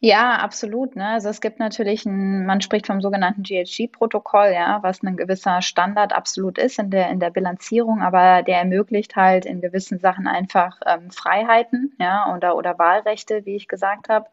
[0.00, 0.94] Ja, absolut.
[0.94, 1.08] Ne?
[1.08, 6.12] Also es gibt natürlich ein, man spricht vom sogenannten GHG-Protokoll, ja, was ein gewisser Standard
[6.12, 10.78] absolut ist in der, in der Bilanzierung, aber der ermöglicht halt in gewissen Sachen einfach
[10.84, 14.26] ähm, Freiheiten, ja, oder, oder Wahlrechte, wie ich gesagt habe.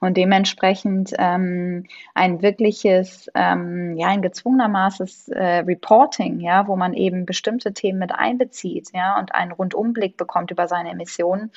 [0.00, 7.24] Und dementsprechend ähm, ein wirkliches, ähm, ja, ein gezwungenermaßen äh, Reporting, ja, wo man eben
[7.24, 11.50] bestimmte Themen mit einbezieht, ja, und einen Rundumblick bekommt über seine Emissionen,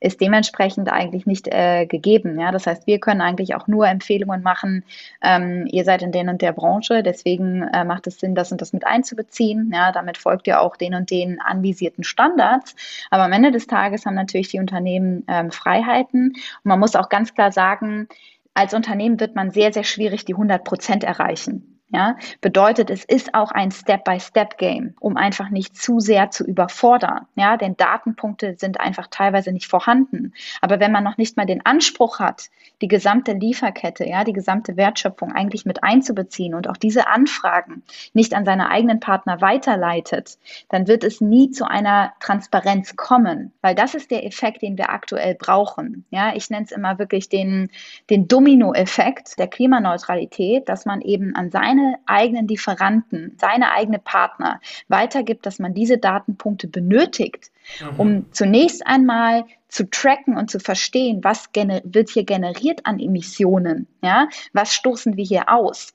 [0.00, 2.38] ist dementsprechend eigentlich nicht äh, gegeben.
[2.38, 2.52] Ja.
[2.52, 4.84] Das heißt, wir können eigentlich auch nur Empfehlungen machen,
[5.22, 8.60] ähm, ihr seid in den und der Branche, deswegen äh, macht es Sinn, das und
[8.60, 9.70] das mit einzubeziehen.
[9.72, 12.74] Ja, damit folgt ihr auch den und den anvisierten Standards.
[13.10, 16.32] Aber am Ende des Tages haben natürlich die Unternehmen ähm, Freiheiten.
[16.32, 18.08] Und man muss auch ganz klar sagen,
[18.54, 21.75] als Unternehmen wird man sehr, sehr schwierig die 100 Prozent erreichen.
[21.90, 27.26] Ja, bedeutet, es ist auch ein Step-by-Step-Game, um einfach nicht zu sehr zu überfordern.
[27.36, 30.34] Ja, denn Datenpunkte sind einfach teilweise nicht vorhanden.
[30.60, 32.50] Aber wenn man noch nicht mal den Anspruch hat,
[32.82, 38.34] die gesamte Lieferkette, ja, die gesamte Wertschöpfung eigentlich mit einzubeziehen und auch diese Anfragen nicht
[38.34, 43.94] an seine eigenen Partner weiterleitet, dann wird es nie zu einer Transparenz kommen, weil das
[43.94, 46.04] ist der Effekt, den wir aktuell brauchen.
[46.10, 47.70] Ja, ich nenne es immer wirklich den,
[48.10, 54.60] den Domino-Effekt der Klimaneutralität, dass man eben an seinen seine eigenen Lieferanten, seine eigene Partner
[54.88, 58.00] weitergibt, dass man diese Datenpunkte benötigt, mhm.
[58.00, 64.28] um zunächst einmal zu tracken und zu verstehen, was wird hier generiert an Emissionen, ja,
[64.52, 65.94] was stoßen wir hier aus.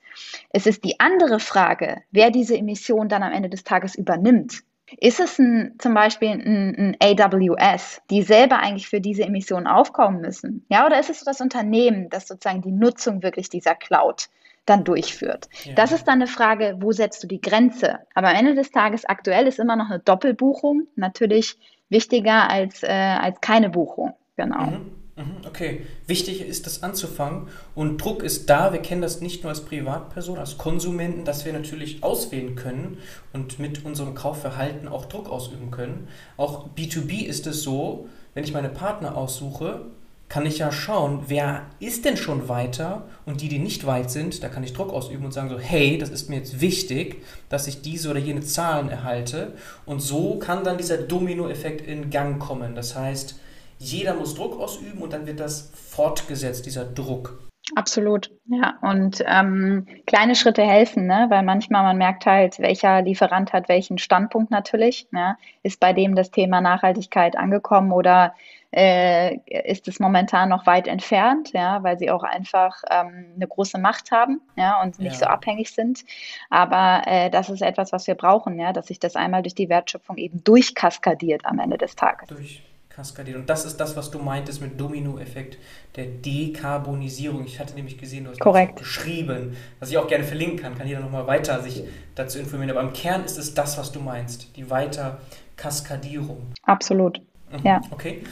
[0.49, 4.63] Es ist die andere Frage, wer diese Emissionen dann am Ende des Tages übernimmt.
[4.97, 10.19] Ist es ein, zum Beispiel ein, ein, AWS, die selber eigentlich für diese Emissionen aufkommen
[10.19, 10.65] müssen?
[10.69, 14.27] Ja, oder ist es so das Unternehmen, das sozusagen die Nutzung wirklich dieser Cloud
[14.65, 15.49] dann durchführt?
[15.63, 15.73] Ja.
[15.73, 17.99] Das ist dann eine Frage, wo setzt du die Grenze?
[18.13, 21.57] Aber am Ende des Tages aktuell ist immer noch eine Doppelbuchung natürlich
[21.89, 24.13] wichtiger als, äh, als keine Buchung.
[24.37, 24.65] Genau.
[24.65, 25.01] Mhm.
[25.21, 28.71] Mhm, okay, wichtig ist das anzufangen und Druck ist da.
[28.71, 32.97] Wir kennen das nicht nur als Privatperson, als Konsumenten, dass wir natürlich auswählen können
[33.33, 36.07] und mit unserem Kaufverhalten auch Druck ausüben können.
[36.37, 39.85] Auch B2B ist es so, wenn ich meine Partner aussuche,
[40.31, 44.41] kann ich ja schauen, wer ist denn schon weiter und die, die nicht weit sind,
[44.41, 47.67] da kann ich Druck ausüben und sagen so, hey, das ist mir jetzt wichtig, dass
[47.67, 49.51] ich diese oder jene Zahlen erhalte
[49.85, 52.75] und so kann dann dieser Dominoeffekt in Gang kommen.
[52.75, 53.37] Das heißt,
[53.77, 57.37] jeder muss Druck ausüben und dann wird das fortgesetzt, dieser Druck.
[57.75, 58.75] Absolut, ja.
[58.81, 61.27] Und ähm, kleine Schritte helfen, ne?
[61.29, 65.07] weil manchmal man merkt halt, welcher Lieferant hat welchen Standpunkt natürlich.
[65.11, 65.35] Ne?
[65.63, 68.33] Ist bei dem das Thema Nachhaltigkeit angekommen oder
[68.71, 73.77] äh, ist es momentan noch weit entfernt, ja, weil sie auch einfach ähm, eine große
[73.77, 75.19] Macht haben, ja, und nicht ja.
[75.19, 76.03] so abhängig sind.
[76.49, 79.69] Aber äh, das ist etwas, was wir brauchen, ja, dass sich das einmal durch die
[79.69, 82.29] Wertschöpfung eben durchkaskadiert am Ende des Tages.
[82.29, 82.63] Durch
[82.95, 83.37] kaskadiert.
[83.37, 85.57] Und das ist das, was du meintest mit Dominoeffekt
[85.95, 87.45] der Dekarbonisierung.
[87.45, 88.73] Ich hatte nämlich gesehen, du hast Korrekt.
[88.73, 91.83] das geschrieben, was ich auch gerne verlinken kann, kann jeder nochmal weiter sich
[92.15, 92.71] dazu informieren.
[92.71, 96.53] Aber im Kern ist es das, was du meinst, die Weiterkaskadierung.
[96.63, 97.59] Absolut, mhm.
[97.63, 97.81] ja.
[97.91, 98.23] Okay.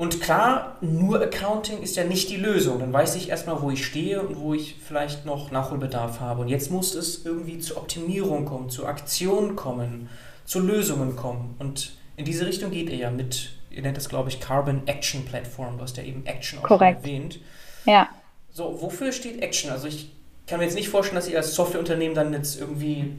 [0.00, 2.78] Und klar, nur Accounting ist ja nicht die Lösung.
[2.78, 6.40] Dann weiß ich erstmal, wo ich stehe und wo ich vielleicht noch Nachholbedarf habe.
[6.40, 10.08] Und jetzt muss es irgendwie zur Optimierung kommen, zur Aktion kommen,
[10.46, 11.54] zu Lösungen kommen.
[11.58, 15.24] Und in diese Richtung geht er ja mit ihr nennt das, glaube ich, Carbon Action
[15.26, 15.76] Platform.
[15.76, 17.04] Du hast ja eben Action auch Korrekt.
[17.04, 17.38] erwähnt.
[17.84, 18.08] Ja.
[18.52, 19.70] So, wofür steht Action?
[19.70, 20.10] Also ich
[20.46, 23.12] kann mir jetzt nicht vorstellen, dass ihr als Softwareunternehmen dann jetzt irgendwie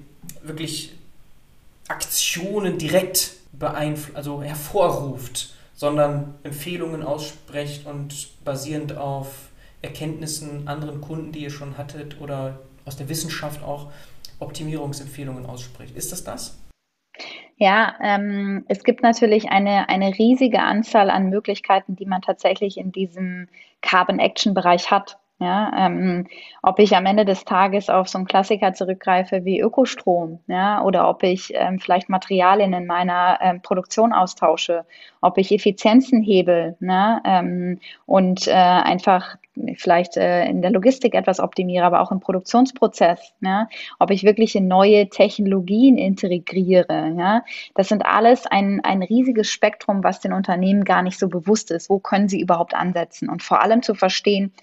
[0.43, 0.93] wirklich
[1.87, 9.49] Aktionen direkt beeinflusst, also hervorruft, sondern Empfehlungen aussprecht und basierend auf
[9.81, 13.91] Erkenntnissen anderen Kunden, die ihr schon hattet oder aus der Wissenschaft auch
[14.37, 15.95] Optimierungsempfehlungen ausspricht.
[15.95, 16.61] Ist das das?
[17.57, 22.91] Ja, ähm, es gibt natürlich eine, eine riesige Anzahl an Möglichkeiten, die man tatsächlich in
[22.91, 23.47] diesem
[23.81, 25.17] Carbon-Action-Bereich hat.
[25.41, 26.27] Ja, ähm,
[26.61, 31.09] ob ich am Ende des Tages auf so einen Klassiker zurückgreife wie Ökostrom, ja, oder
[31.09, 34.85] ob ich ähm, vielleicht Materialien in meiner ähm, Produktion austausche,
[35.19, 39.37] ob ich Effizienzen hebel ne, ähm, und äh, einfach
[39.77, 44.55] vielleicht äh, in der Logistik etwas optimiere, aber auch im Produktionsprozess, ja, ob ich wirklich
[44.55, 50.83] in neue Technologien integriere, ja, das sind alles ein, ein riesiges Spektrum, was den Unternehmen
[50.83, 51.89] gar nicht so bewusst ist.
[51.89, 53.27] Wo können sie überhaupt ansetzen?
[53.27, 54.53] Und vor allem zu verstehen,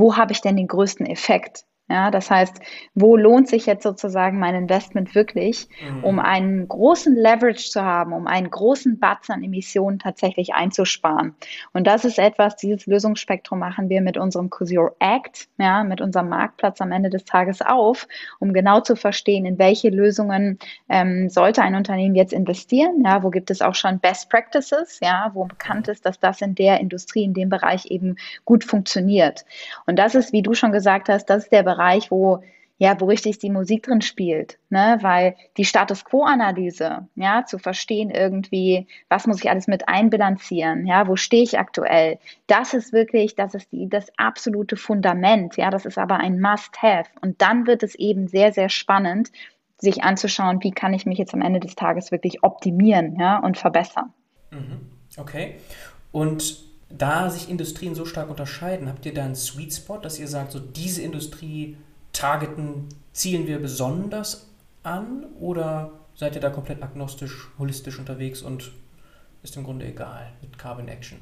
[0.00, 1.64] wo habe ich denn den größten Effekt?
[1.90, 2.60] Ja, das heißt,
[2.94, 6.04] wo lohnt sich jetzt sozusagen mein Investment wirklich, mhm.
[6.04, 11.34] um einen großen Leverage zu haben, um einen großen Batzen an Emissionen tatsächlich einzusparen?
[11.72, 16.28] Und das ist etwas, dieses Lösungsspektrum machen wir mit unserem Cosio Act, ja, mit unserem
[16.28, 18.06] Marktplatz am Ende des Tages auf,
[18.38, 23.30] um genau zu verstehen, in welche Lösungen ähm, sollte ein Unternehmen jetzt investieren, ja, wo
[23.30, 27.24] gibt es auch schon Best Practices, ja, wo bekannt ist, dass das in der Industrie,
[27.24, 29.44] in dem Bereich eben gut funktioniert.
[29.86, 32.42] Und das ist, wie du schon gesagt hast, das ist der Bereich, Bereich, wo
[32.82, 34.96] ja, wo richtig die Musik drin spielt, ne?
[35.02, 41.06] Weil die Status Quo-Analyse, ja, zu verstehen irgendwie, was muss ich alles mit einbilanzieren, ja,
[41.06, 45.84] wo stehe ich aktuell, das ist wirklich, das ist die, das absolute Fundament, ja, das
[45.84, 47.10] ist aber ein Must-Have.
[47.20, 49.30] Und dann wird es eben sehr, sehr spannend,
[49.76, 53.58] sich anzuschauen, wie kann ich mich jetzt am Ende des Tages wirklich optimieren, ja, und
[53.58, 54.14] verbessern.
[54.52, 54.80] Mhm.
[55.18, 55.56] Okay.
[56.12, 60.28] Und da sich Industrien so stark unterscheiden, habt ihr da einen Sweet Spot, dass ihr
[60.28, 61.76] sagt, so diese Industrie
[62.12, 64.48] targeten, zielen wir besonders
[64.82, 68.72] an oder seid ihr da komplett agnostisch, holistisch unterwegs und
[69.42, 71.18] ist im Grunde egal mit Carbon Action?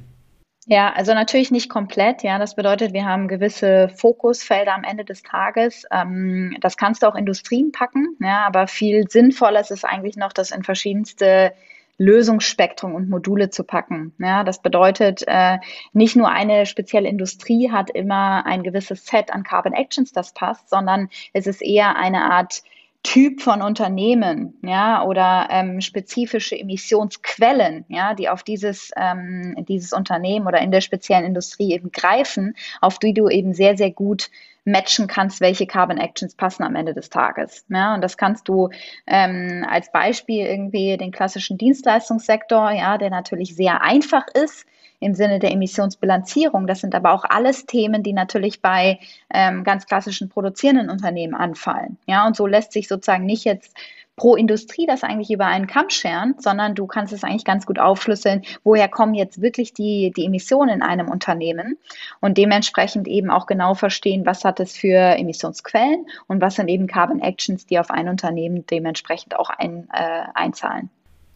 [0.65, 2.21] Ja, also natürlich nicht komplett.
[2.21, 5.85] Ja, das bedeutet, wir haben gewisse Fokusfelder am Ende des Tages.
[5.91, 10.33] Ähm, das kannst du auch Industrien packen, ja, aber viel sinnvoller ist es eigentlich noch,
[10.33, 11.53] das in verschiedenste
[11.99, 14.13] Lösungsspektrum und Module zu packen.
[14.17, 15.59] Ja, das bedeutet, äh,
[15.93, 20.69] nicht nur eine spezielle Industrie hat immer ein gewisses Set an Carbon Actions, das passt,
[20.69, 22.63] sondern es ist eher eine Art
[23.03, 30.47] Typ von Unternehmen, ja, oder ähm, spezifische Emissionsquellen, ja, die auf dieses, ähm, dieses Unternehmen
[30.47, 34.29] oder in der speziellen Industrie eben greifen, auf die du eben sehr, sehr gut
[34.65, 37.65] matchen kannst, welche Carbon Actions passen am Ende des Tages.
[37.69, 38.69] Ja, und das kannst du
[39.07, 44.65] ähm, als Beispiel irgendwie den klassischen Dienstleistungssektor, ja, der natürlich sehr einfach ist
[44.99, 46.67] im Sinne der Emissionsbilanzierung.
[46.67, 48.99] Das sind aber auch alles Themen, die natürlich bei
[49.33, 51.97] ähm, ganz klassischen produzierenden Unternehmen anfallen.
[52.05, 53.75] Ja, und so lässt sich sozusagen nicht jetzt
[54.19, 57.79] pro Industrie das eigentlich über einen Kamm scheren, sondern du kannst es eigentlich ganz gut
[57.79, 61.77] aufschlüsseln, woher kommen jetzt wirklich die, die Emissionen in einem Unternehmen
[62.19, 66.85] und dementsprechend eben auch genau verstehen, was hat es für Emissionsquellen und was sind eben
[66.85, 70.89] Carbon Actions, die auf ein Unternehmen dementsprechend auch ein, äh, einzahlen.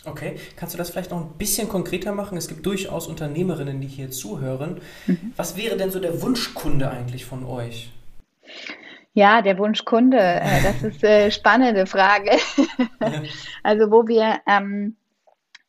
[0.03, 2.37] Okay, kannst du das vielleicht noch ein bisschen konkreter machen?
[2.37, 4.81] Es gibt durchaus Unternehmerinnen, die hier zuhören.
[5.07, 5.31] Mhm.
[5.37, 7.93] Was wäre denn so der Wunschkunde eigentlich von euch?
[9.13, 12.31] Ja, der Wunschkunde, äh, das ist eine spannende Frage.
[13.63, 14.97] also wo wir ähm,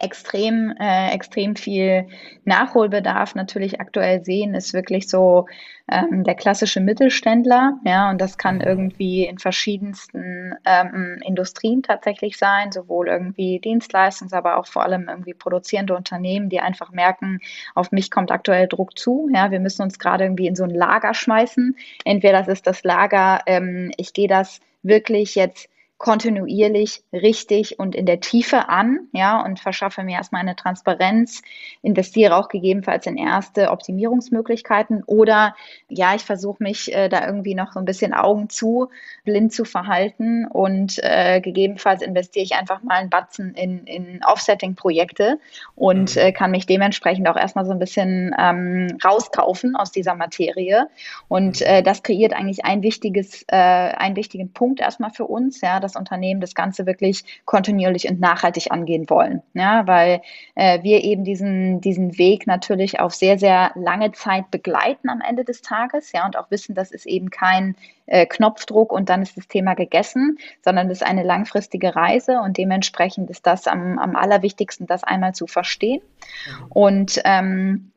[0.05, 2.07] extrem, äh, extrem viel
[2.45, 5.47] Nachholbedarf natürlich aktuell sehen, ist wirklich so
[5.91, 7.79] ähm, der klassische Mittelständler.
[7.85, 8.63] Ja, und das kann mhm.
[8.63, 15.35] irgendwie in verschiedensten ähm, Industrien tatsächlich sein, sowohl irgendwie Dienstleistungs-, aber auch vor allem irgendwie
[15.35, 17.41] produzierende Unternehmen, die einfach merken,
[17.75, 19.29] auf mich kommt aktuell Druck zu.
[19.35, 21.77] Ja, wir müssen uns gerade irgendwie in so ein Lager schmeißen.
[22.05, 28.05] Entweder das ist das Lager, ähm, ich gehe das wirklich jetzt kontinuierlich richtig und in
[28.05, 31.43] der Tiefe an, ja, und verschaffe mir erstmal eine Transparenz,
[31.83, 35.55] investiere auch gegebenenfalls in erste Optimierungsmöglichkeiten oder
[35.89, 38.89] ja, ich versuche mich äh, da irgendwie noch so ein bisschen Augen zu,
[39.25, 45.39] blind zu verhalten und äh, gegebenenfalls investiere ich einfach mal einen Batzen in, in Offsetting-Projekte
[45.77, 46.23] und mhm.
[46.23, 50.89] äh, kann mich dementsprechend auch erstmal so ein bisschen ähm, rauskaufen aus dieser Materie
[51.29, 51.67] und mhm.
[51.67, 55.97] äh, das kreiert eigentlich ein wichtiges, äh, einen wichtigen Punkt erstmal für uns, ja, dass
[55.97, 59.43] Unternehmen das Ganze wirklich kontinuierlich und nachhaltig angehen wollen.
[59.53, 60.23] Ja, weil
[60.55, 65.45] äh, wir eben diesen, diesen Weg natürlich auf sehr, sehr lange Zeit begleiten am Ende
[65.45, 69.37] des Tages, ja, und auch wissen, das ist eben kein äh, Knopfdruck und dann ist
[69.37, 74.17] das Thema gegessen, sondern es ist eine langfristige Reise und dementsprechend ist das am, am
[74.17, 76.03] allerwichtigsten, das einmal zu verstehen.
[76.47, 76.67] Mhm.
[76.71, 77.93] Und ähm,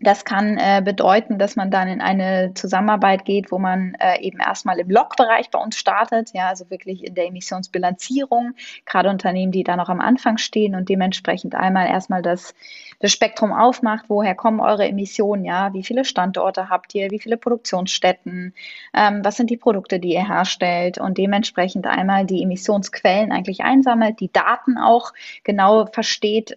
[0.00, 4.38] das kann äh, bedeuten, dass man dann in eine Zusammenarbeit geht, wo man äh, eben
[4.38, 8.54] erstmal im Log-Bereich bei uns startet, ja, also wirklich in der Emissionsbilanzierung,
[8.86, 12.54] gerade Unternehmen, die da noch am Anfang stehen und dementsprechend einmal erstmal das
[13.00, 17.36] das Spektrum aufmacht, woher kommen eure Emissionen, ja, wie viele Standorte habt ihr, wie viele
[17.36, 18.54] Produktionsstätten,
[18.92, 20.98] ähm, was sind die Produkte, die ihr herstellt?
[20.98, 25.12] Und dementsprechend einmal die Emissionsquellen eigentlich einsammelt, die Daten auch
[25.44, 26.54] genau versteht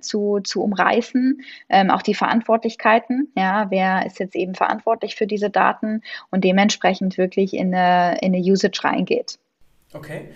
[0.00, 2.14] zu, zu umreißen, ähm, auch die
[2.72, 8.18] Verantwortlichkeiten, ja, wer ist jetzt eben verantwortlich für diese Daten und dementsprechend wirklich in eine,
[8.20, 9.38] in eine Usage reingeht.
[9.92, 10.28] Okay.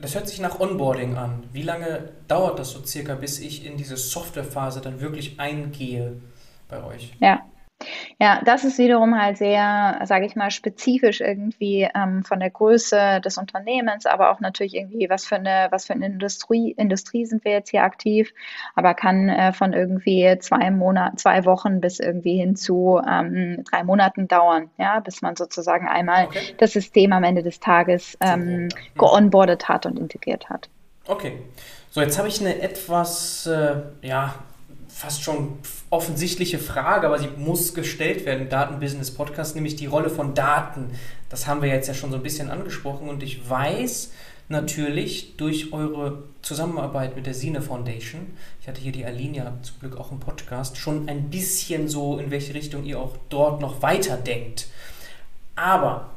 [0.00, 1.44] Das hört sich nach Onboarding an.
[1.52, 6.20] Wie lange dauert das so circa, bis ich in diese Softwarephase dann wirklich eingehe
[6.68, 7.14] bei euch?
[7.20, 7.42] Ja,
[8.20, 13.20] ja, das ist wiederum halt sehr, sage ich mal, spezifisch irgendwie ähm, von der Größe
[13.24, 17.44] des Unternehmens, aber auch natürlich irgendwie, was für eine, was für eine Industrie, Industrie sind
[17.44, 18.32] wir jetzt hier aktiv,
[18.74, 23.84] aber kann äh, von irgendwie zwei Monat, zwei Wochen bis irgendwie hin zu ähm, drei
[23.84, 26.54] Monaten dauern, ja, bis man sozusagen einmal okay.
[26.58, 30.68] das System am Ende des Tages ähm, geonboardet hat und integriert hat.
[31.06, 31.42] Okay.
[31.90, 34.34] So, jetzt habe ich eine etwas, äh, ja,
[35.04, 35.58] fast schon
[35.90, 40.92] offensichtliche Frage, aber sie muss gestellt werden Datenbusiness Podcast, nämlich die Rolle von Daten.
[41.28, 44.12] Das haben wir jetzt ja schon so ein bisschen angesprochen und ich weiß
[44.48, 48.28] natürlich durch eure Zusammenarbeit mit der Sine Foundation,
[48.62, 52.30] ich hatte hier die Alinia zum Glück auch im Podcast, schon ein bisschen so, in
[52.30, 54.68] welche Richtung ihr auch dort noch weiter denkt.
[55.54, 56.10] Aber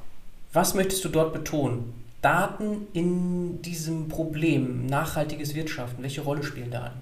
[0.54, 1.94] was möchtest du dort betonen?
[2.22, 7.02] Daten in diesem Problem, nachhaltiges Wirtschaften, welche Rolle spielen Daten?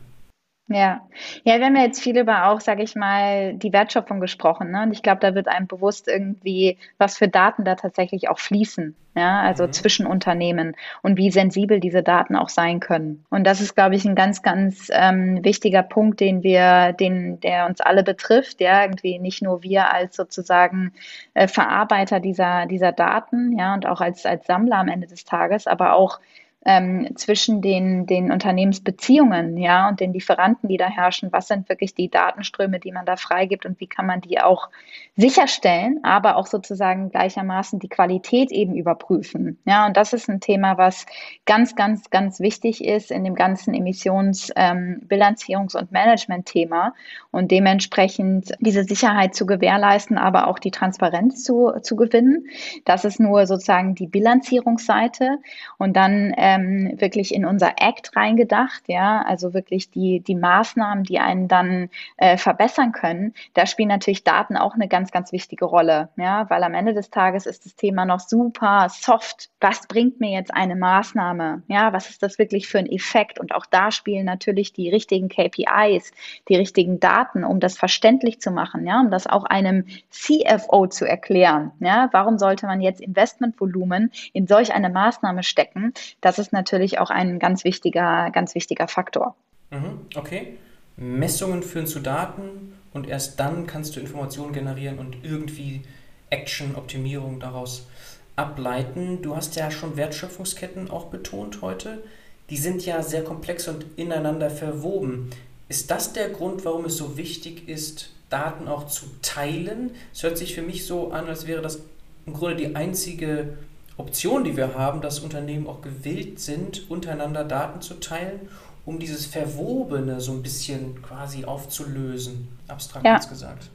[0.67, 1.08] Ja,
[1.43, 4.71] ja, wir haben ja jetzt viel über auch, sage ich mal, die Wertschöpfung gesprochen.
[4.71, 4.82] Ne?
[4.82, 8.95] Und ich glaube, da wird einem bewusst irgendwie, was für Daten da tatsächlich auch fließen.
[9.17, 9.71] Ja, also mhm.
[9.71, 13.23] zwischen Unternehmen und wie sensibel diese Daten auch sein können.
[13.30, 17.67] Und das ist, glaube ich, ein ganz, ganz ähm, wichtiger Punkt, den wir, den, der
[17.67, 18.60] uns alle betrifft.
[18.60, 20.91] Ja, irgendwie nicht nur wir als sozusagen
[21.34, 25.65] äh, Verarbeiter dieser, dieser Daten, ja, und auch als, als Sammler am Ende des Tages,
[25.65, 26.19] aber auch
[26.65, 31.32] ähm, zwischen den, den Unternehmensbeziehungen, ja, und den Lieferanten, die da herrschen.
[31.32, 34.69] Was sind wirklich die Datenströme, die man da freigibt und wie kann man die auch
[35.15, 39.60] sicherstellen, aber auch sozusagen gleichermaßen die Qualität eben überprüfen.
[39.65, 41.06] Ja, und das ist ein Thema, was
[41.45, 46.95] ganz, ganz, ganz wichtig ist in dem ganzen Emissionsbilanzierungs- ähm, und Management-Thema
[47.32, 52.47] und dementsprechend diese Sicherheit zu gewährleisten, aber auch die Transparenz zu, zu gewinnen.
[52.86, 55.38] Das ist nur sozusagen die Bilanzierungsseite
[55.78, 61.04] und dann äh, ähm, wirklich in unser Act reingedacht, ja, also wirklich die, die Maßnahmen,
[61.04, 63.34] die einen dann äh, verbessern können.
[63.54, 67.10] Da spielen natürlich Daten auch eine ganz, ganz wichtige Rolle, ja, weil am Ende des
[67.10, 69.50] Tages ist das Thema noch super soft.
[69.60, 71.63] Was bringt mir jetzt eine Maßnahme?
[71.67, 73.40] Ja, was ist das wirklich für ein Effekt?
[73.40, 76.12] Und auch da spielen natürlich die richtigen KPIs,
[76.50, 81.06] die richtigen Daten, um das verständlich zu machen, ja, um das auch einem CFO zu
[81.08, 81.71] erklären.
[81.79, 85.94] Ja, warum sollte man jetzt Investmentvolumen in solch eine Maßnahme stecken?
[86.21, 89.35] Das ist natürlich auch ein ganz wichtiger, ganz wichtiger Faktor.
[89.71, 90.58] Mhm, okay.
[90.98, 95.81] Messungen führen zu Daten und erst dann kannst du Informationen generieren und irgendwie
[96.29, 97.87] Action, Optimierung daraus
[98.35, 99.21] ableiten.
[99.21, 102.04] Du hast ja schon Wertschöpfungsketten auch betont heute.
[102.50, 105.29] Die sind ja sehr komplex und ineinander verwoben.
[105.67, 109.91] Ist das der Grund, warum es so wichtig ist, Daten auch zu teilen?
[110.13, 111.79] Es hört sich für mich so an, als wäre das
[112.25, 113.58] im Grunde die einzige
[113.98, 118.50] Option, die wir haben, dass Unternehmen auch gewillt sind, untereinander Daten zu teilen,
[118.85, 123.17] um dieses Verwobene so ein bisschen quasi aufzulösen, abstrakt ja.
[123.17, 123.69] gesagt.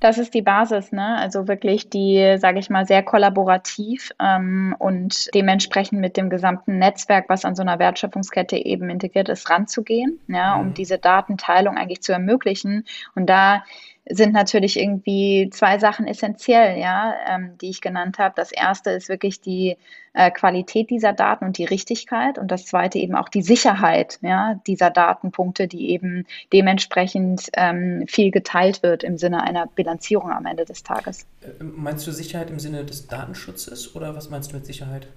[0.00, 1.16] Das ist die Basis, ne?
[1.16, 7.28] Also wirklich die, sage ich mal, sehr kollaborativ ähm, und dementsprechend mit dem gesamten Netzwerk,
[7.28, 10.74] was an so einer Wertschöpfungskette eben integriert ist, ranzugehen, ja, um mhm.
[10.74, 12.84] diese Datenteilung eigentlich zu ermöglichen.
[13.14, 13.64] Und da
[14.08, 18.34] sind natürlich irgendwie zwei Sachen essentiell, ja, ähm, die ich genannt habe.
[18.36, 19.76] Das erste ist wirklich die
[20.12, 24.60] äh, Qualität dieser Daten und die Richtigkeit und das zweite eben auch die Sicherheit, ja,
[24.66, 30.66] dieser Datenpunkte, die eben dementsprechend ähm, viel geteilt wird im Sinne einer Bilanzierung am Ende
[30.66, 31.26] des Tages.
[31.42, 35.08] Äh, meinst du Sicherheit im Sinne des Datenschutzes oder was meinst du mit Sicherheit?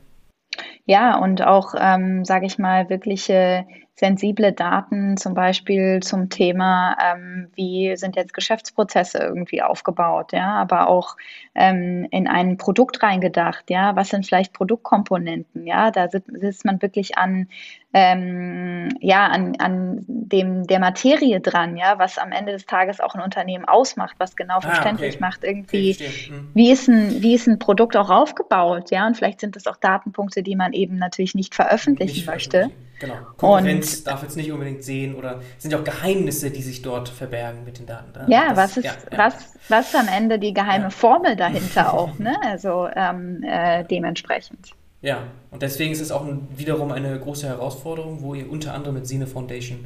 [0.86, 3.66] Ja, und auch, ähm, sage ich mal, wirkliche
[4.00, 10.88] sensible Daten zum Beispiel zum Thema, ähm, wie sind jetzt Geschäftsprozesse irgendwie aufgebaut, ja, aber
[10.88, 11.18] auch
[11.56, 17.18] ähm, in ein Produkt reingedacht, ja, was sind vielleicht Produktkomponenten, ja, da sitzt man wirklich
[17.18, 17.48] an,
[17.91, 23.16] ähm, ja, an, an dem, der Materie dran, ja, was am Ende des Tages auch
[23.16, 25.24] ein Unternehmen ausmacht, was genau ah, verständlich okay.
[25.24, 25.98] macht, irgendwie,
[26.30, 26.52] mhm.
[26.54, 29.78] wie ist ein, wie ist ein Produkt auch aufgebaut, ja, und vielleicht sind das auch
[29.78, 32.58] Datenpunkte, die man eben natürlich nicht veröffentlichen nicht möchte.
[32.58, 32.87] Veröffentlichen.
[33.00, 33.16] Genau.
[33.38, 37.10] Konkurrenz und, darf jetzt nicht unbedingt sehen oder sind ja auch Geheimnisse, die sich dort
[37.10, 38.12] verbergen mit den Daten.
[38.14, 38.26] Da.
[38.28, 39.18] Ja, das, was ist, ja, ja.
[39.18, 39.34] was,
[39.70, 40.89] was am Ende die geheime ja.
[40.89, 42.36] Formel dahinter auch, ne?
[42.43, 44.72] Also ähm, äh, dementsprechend.
[45.02, 48.95] Ja, und deswegen ist es auch ein, wiederum eine große Herausforderung, wo ihr unter anderem
[48.95, 49.86] mit Sine Foundation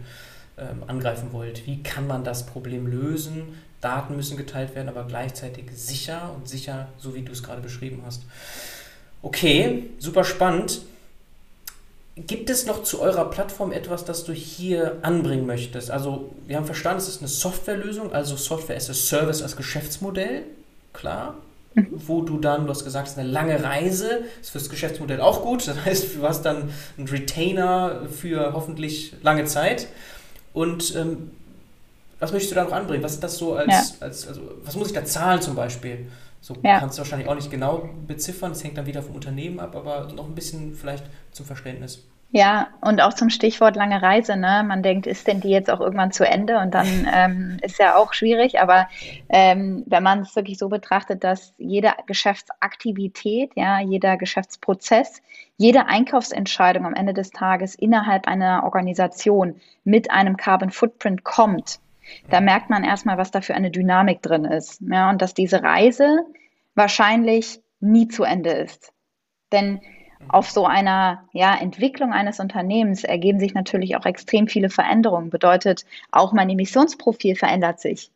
[0.58, 1.68] ähm, angreifen wollt.
[1.68, 3.58] Wie kann man das Problem lösen?
[3.82, 8.04] Daten müssen geteilt werden, aber gleichzeitig sicher und sicher, so wie du es gerade beschrieben
[8.06, 8.24] hast.
[9.22, 10.82] Okay, super spannend.
[12.28, 15.92] Gibt es noch zu eurer Plattform etwas, das du hier anbringen möchtest?
[15.92, 20.44] Also, wir haben verstanden, es ist eine Softwarelösung, also Software as a Service als Geschäftsmodell,
[20.94, 21.36] klar.
[21.74, 21.88] Mhm.
[21.92, 25.42] Wo du dann, du hast gesagt, es ist eine lange Reise, ist fürs Geschäftsmodell auch
[25.42, 25.66] gut.
[25.68, 29.88] Das heißt, du hast dann einen Retainer für hoffentlich lange Zeit.
[30.54, 31.32] Und ähm,
[32.20, 33.04] was möchtest du da noch anbringen?
[33.04, 34.06] Was ist das so als, ja.
[34.06, 36.08] als also, was muss ich da zahlen zum Beispiel?
[36.42, 36.80] So ja.
[36.80, 40.12] kannst du wahrscheinlich auch nicht genau beziffern, das hängt dann wieder vom Unternehmen ab, aber
[40.12, 42.04] noch ein bisschen vielleicht zum Verständnis.
[42.34, 44.64] Ja, und auch zum Stichwort lange Reise, ne?
[44.66, 46.60] Man denkt, ist denn die jetzt auch irgendwann zu Ende?
[46.60, 48.88] Und dann ähm, ist ja auch schwierig, aber
[49.28, 55.22] ähm, wenn man es wirklich so betrachtet, dass jede Geschäftsaktivität, ja, jeder Geschäftsprozess,
[55.58, 61.80] jede Einkaufsentscheidung am Ende des Tages innerhalb einer Organisation mit einem Carbon Footprint kommt,
[62.30, 64.82] da merkt man erstmal, was da für eine Dynamik drin ist.
[64.82, 66.26] Ja, und dass diese Reise
[66.76, 68.94] wahrscheinlich nie zu Ende ist.
[69.52, 69.82] Denn
[70.28, 75.30] auf so einer ja, Entwicklung eines Unternehmens ergeben sich natürlich auch extrem viele Veränderungen.
[75.30, 78.12] Bedeutet, auch mein Emissionsprofil verändert sich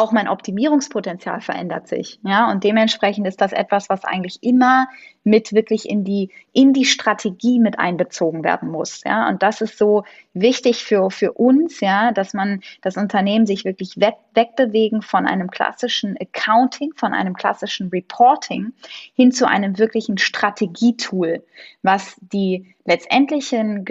[0.00, 2.18] auch mein Optimierungspotenzial verändert sich.
[2.24, 4.88] Ja, und dementsprechend ist das etwas, was eigentlich immer
[5.24, 9.04] mit wirklich in die, in die Strategie mit einbezogen werden muss.
[9.04, 13.66] Ja, und das ist so wichtig für, für uns, ja, dass man das Unternehmen sich
[13.66, 18.72] wirklich weg, wegbewegen von einem klassischen Accounting, von einem klassischen Reporting
[19.14, 21.44] hin zu einem wirklichen Strategietool,
[21.82, 23.84] was die letztendlichen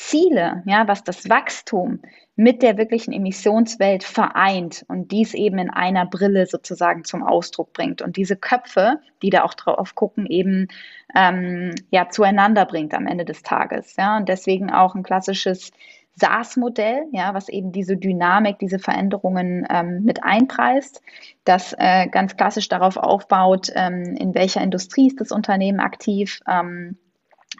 [0.00, 2.00] Geschäftsziele, ja, was das Wachstum
[2.36, 8.00] mit der wirklichen Emissionswelt vereint und dies eben in einer Brille sozusagen zum Ausdruck bringt
[8.00, 10.68] und diese Köpfe, die da auch drauf gucken, eben
[11.14, 13.96] ähm, ja zueinander bringt am Ende des Tages.
[13.96, 15.70] Ja, und deswegen auch ein klassisches
[16.16, 21.02] SaaS-Modell, ja, was eben diese Dynamik, diese Veränderungen ähm, mit einpreist,
[21.44, 26.98] das äh, ganz klassisch darauf aufbaut, ähm, in welcher Industrie ist das Unternehmen aktiv, ähm,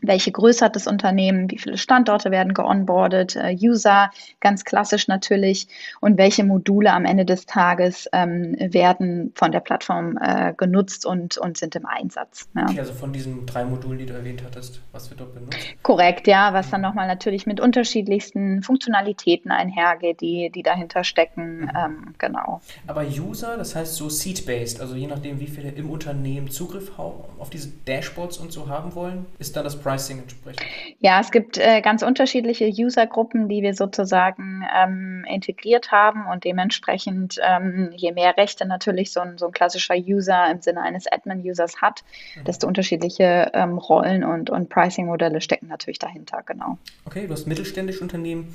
[0.03, 5.68] welche Größe hat das Unternehmen, wie viele Standorte werden geonboardet, äh, User, ganz klassisch natürlich,
[6.01, 11.38] und welche Module am Ende des Tages ähm, werden von der Plattform äh, genutzt und,
[11.38, 12.48] und sind im Einsatz.
[12.55, 12.64] Ja.
[12.68, 15.59] Okay, also von diesen drei Modulen, die du erwähnt hattest, was wird dort benutzt?
[15.82, 21.70] Korrekt, ja, was dann nochmal natürlich mit unterschiedlichsten Funktionalitäten einhergeht, die, die dahinter stecken, mhm.
[21.76, 22.61] ähm, genau.
[22.86, 27.51] Aber User, das heißt so seat-based, also je nachdem, wie viele im Unternehmen Zugriff auf
[27.51, 30.62] diese Dashboards und so haben wollen, ist dann das Pricing entsprechend?
[31.01, 37.38] Ja, es gibt äh, ganz unterschiedliche Usergruppen, die wir sozusagen ähm, integriert haben und dementsprechend,
[37.43, 41.80] ähm, je mehr Rechte natürlich so ein, so ein klassischer User im Sinne eines Admin-Users
[41.80, 42.03] hat,
[42.36, 42.45] mhm.
[42.45, 46.78] desto unterschiedliche ähm, Rollen und, und Pricing-Modelle stecken natürlich dahinter, genau.
[47.05, 48.55] Okay, du hast mittelständische Unternehmen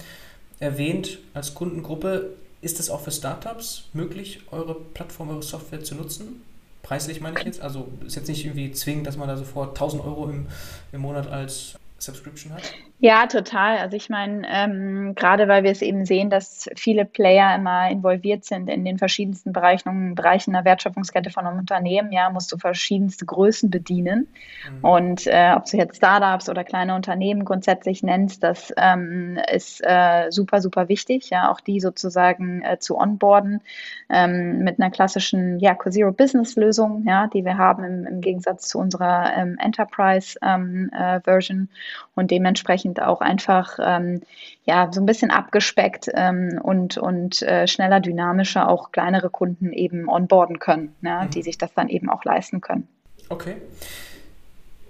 [0.59, 2.36] erwähnt als Kundengruppe.
[2.61, 6.41] Ist es auch für Startups möglich, eure Plattform, eure Software zu nutzen?
[6.86, 7.61] Preislich meine ich jetzt.
[7.61, 10.45] Also ist jetzt nicht irgendwie zwingend, dass man da sofort 1000 Euro im,
[10.91, 12.61] im Monat als Subscription hat?
[12.99, 13.77] Ja, total.
[13.79, 18.45] Also ich meine, ähm, gerade weil wir es eben sehen, dass viele Player immer involviert
[18.45, 23.25] sind in den verschiedensten Bereichen, Bereichen der Wertschöpfungskette von einem Unternehmen, ja, musst du verschiedenste
[23.25, 24.27] Größen bedienen.
[24.69, 24.85] Mhm.
[24.85, 30.31] Und äh, ob du jetzt Startups oder kleine Unternehmen grundsätzlich nennst, das ähm, ist äh,
[30.31, 33.61] super, super wichtig, ja, auch die sozusagen äh, zu onboarden
[34.09, 39.35] ähm, mit einer klassischen ja, Zero-Business-Lösung, ja, die wir haben im, im Gegensatz zu unserer
[39.35, 41.57] ähm, Enterprise-Version.
[41.57, 41.75] Ähm, äh,
[42.15, 44.21] und dementsprechend auch einfach ähm,
[44.65, 50.09] ja so ein bisschen abgespeckt ähm, und, und äh, schneller, dynamischer auch kleinere Kunden eben
[50.09, 51.29] onboarden können, ja, mhm.
[51.31, 52.88] die sich das dann eben auch leisten können.
[53.29, 53.55] Okay.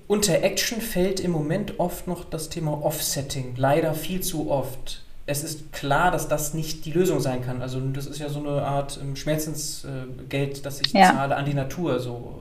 [0.07, 5.03] Unter Action fällt im Moment oft noch das Thema Offsetting, leider viel zu oft.
[5.25, 7.63] Es ist klar, dass das nicht die Lösung sein kann.
[7.63, 11.11] Also das ist ja so eine Art ähm, Schmerzensgeld, das ich ja.
[11.11, 11.99] zahle an die Natur.
[11.99, 12.39] So,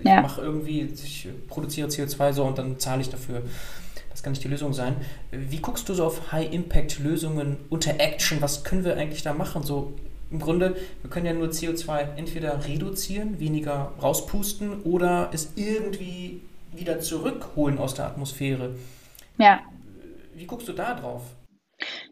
[0.00, 0.20] ich ja.
[0.20, 3.42] mache irgendwie, ich produziere CO2 so und dann zahle ich dafür.
[4.18, 4.96] Das kann nicht die Lösung sein.
[5.30, 8.42] Wie guckst du so auf High-Impact-Lösungen unter Action?
[8.42, 9.62] Was können wir eigentlich da machen?
[9.62, 9.92] So
[10.32, 16.42] im Grunde, wir können ja nur CO2 entweder reduzieren, weniger rauspusten oder es irgendwie
[16.72, 18.74] wieder zurückholen aus der Atmosphäre.
[19.36, 19.60] Ja.
[20.34, 21.22] Wie guckst du da drauf?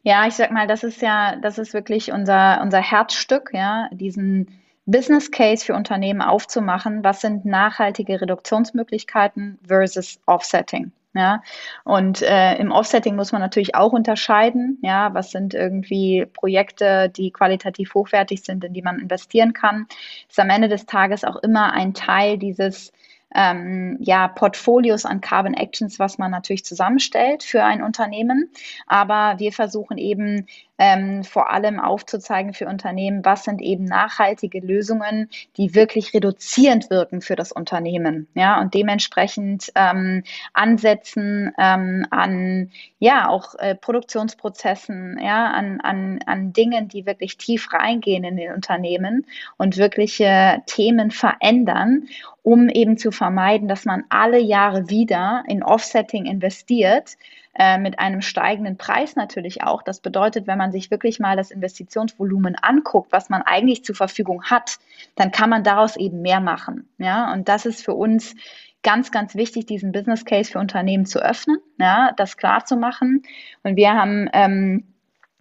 [0.05, 4.61] Ja, ich sag mal, das ist ja, das ist wirklich unser, unser Herzstück, ja, diesen
[4.85, 7.03] Business Case für Unternehmen aufzumachen.
[7.03, 10.93] Was sind nachhaltige Reduktionsmöglichkeiten versus Offsetting?
[11.17, 11.43] Ja,
[11.85, 17.31] und äh, im Offsetting muss man natürlich auch unterscheiden, ja, was sind irgendwie Projekte, die
[17.31, 19.87] qualitativ hochwertig sind, in die man investieren kann.
[20.29, 22.93] Ist am Ende des Tages auch immer ein Teil dieses
[23.35, 28.51] ähm, ja, Portfolios an Carbon Actions, was man natürlich zusammenstellt für ein Unternehmen.
[28.87, 30.47] Aber wir versuchen eben
[30.79, 37.21] ähm, vor allem aufzuzeigen für Unternehmen, was sind eben nachhaltige Lösungen, die wirklich reduzierend wirken
[37.21, 38.29] für das Unternehmen.
[38.35, 40.23] Ja, und dementsprechend ähm,
[40.53, 47.73] ansetzen ähm, an ja auch äh, Produktionsprozessen, ja, an, an, an Dingen, die wirklich tief
[47.73, 52.09] reingehen in den Unternehmen und wirkliche Themen verändern
[52.47, 57.17] um eben zu vermeiden, dass man alle Jahre wieder in Offsetting investiert,
[57.59, 59.83] äh, mit einem steigenden Preis natürlich auch.
[59.83, 64.45] Das bedeutet, wenn man sich wirklich mal das Investitionsvolumen anguckt, was man eigentlich zur Verfügung
[64.45, 64.79] hat,
[65.15, 66.89] dann kann man daraus eben mehr machen.
[66.99, 68.35] Ja, und das ist für uns
[68.83, 73.23] ganz, ganz wichtig, diesen Business Case für Unternehmen zu öffnen, ja, das klar zu machen.
[73.63, 74.85] Und wir haben ähm,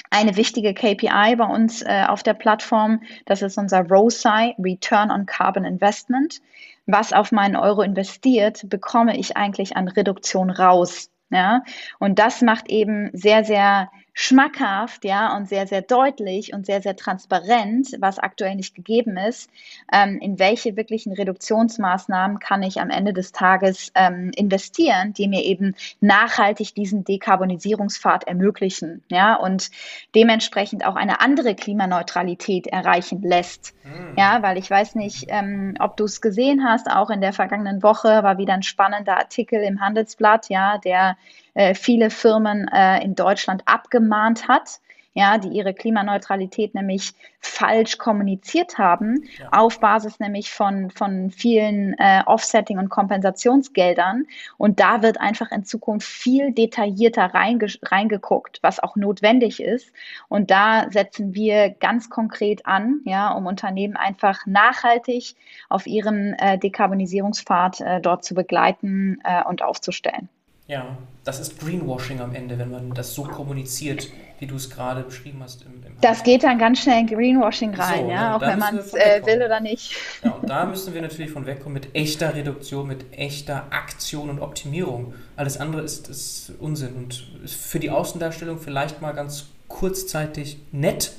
[0.09, 3.01] eine wichtige KPI bei uns äh, auf der Plattform.
[3.25, 6.41] Das ist unser ROSI, Return on Carbon Investment
[6.85, 11.09] was auf meinen Euro investiert, bekomme ich eigentlich an Reduktion raus.
[11.31, 11.63] Ja,
[11.99, 16.95] und das macht eben sehr, sehr schmackhaft, ja, und sehr, sehr deutlich und sehr, sehr
[16.95, 19.51] transparent, was aktuell nicht gegeben ist,
[19.91, 25.43] ähm, in welche wirklichen Reduktionsmaßnahmen kann ich am Ende des Tages ähm, investieren, die mir
[25.43, 29.69] eben nachhaltig diesen Dekarbonisierungspfad ermöglichen, ja, und
[30.15, 34.13] dementsprechend auch eine andere Klimaneutralität erreichen lässt, mhm.
[34.17, 37.83] ja, weil ich weiß nicht, ähm, ob du es gesehen hast, auch in der vergangenen
[37.83, 41.17] Woche war wieder ein spannender Artikel im Handelsblatt, ja, der
[41.55, 44.79] äh, viele Firmen äh, in Deutschland abgemahnt hat,
[45.17, 49.47] ja, die ihre Klimaneutralität nämlich falsch kommuniziert haben, ja.
[49.51, 54.25] auf Basis nämlich von, von vielen äh, Offsetting- und Kompensationsgeldern.
[54.57, 59.93] Und da wird einfach in Zukunft viel detaillierter reinge reingeguckt, was auch notwendig ist.
[60.27, 65.35] Und da setzen wir ganz konkret an, ja, um Unternehmen einfach nachhaltig
[65.69, 70.27] auf ihrem äh, Dekarbonisierungspfad äh, dort zu begleiten äh, und aufzustellen.
[70.67, 74.09] Ja, das ist Greenwashing am Ende, wenn man das so kommuniziert,
[74.39, 75.61] wie du es gerade beschrieben hast.
[75.61, 78.79] Im, im das geht dann ganz schnell in Greenwashing rein, so, ja, auch wenn man
[78.79, 79.95] es äh, will oder nicht.
[80.23, 84.39] Ja, und da müssen wir natürlich von wegkommen mit echter Reduktion, mit echter Aktion und
[84.39, 85.13] Optimierung.
[85.35, 91.11] Alles andere ist, ist Unsinn und ist für die Außendarstellung vielleicht mal ganz kurzzeitig nett,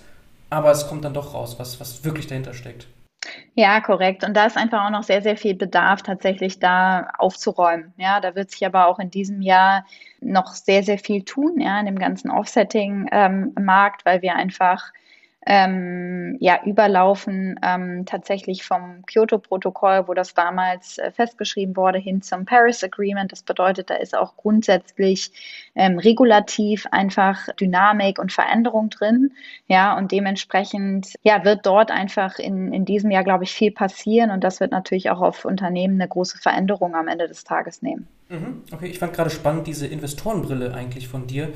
[0.51, 2.89] aber es kommt dann doch raus, was, was wirklich dahinter steckt.
[3.59, 4.23] Ja, korrekt.
[4.23, 7.95] Und da ist einfach auch noch sehr, sehr viel Bedarf, tatsächlich da aufzuräumen.
[7.97, 9.87] Ja, da wird sich aber auch in diesem Jahr
[10.21, 14.93] noch sehr, sehr viel tun, ja, in dem ganzen Offsetting-Markt, ähm, weil wir einfach
[15.49, 22.45] ähm, ja, überlaufen ähm, tatsächlich vom Kyoto-Protokoll, wo das damals äh, festgeschrieben wurde, hin zum
[22.45, 23.31] Paris Agreement.
[23.31, 25.31] Das bedeutet, da ist auch grundsätzlich
[25.77, 29.33] ähm, regulativ einfach Dynamik und Veränderung drin.
[29.69, 34.33] Ja, und dementsprechend ja, wird dort einfach in, in diesem Jahr, glaube ich, viel passieren
[34.33, 38.09] und das wird natürlich auch auf Unternehmen eine große Veränderung am Ende des Tages nehmen.
[38.29, 38.63] Mhm.
[38.73, 41.53] Okay, ich fand gerade spannend diese Investorenbrille eigentlich von dir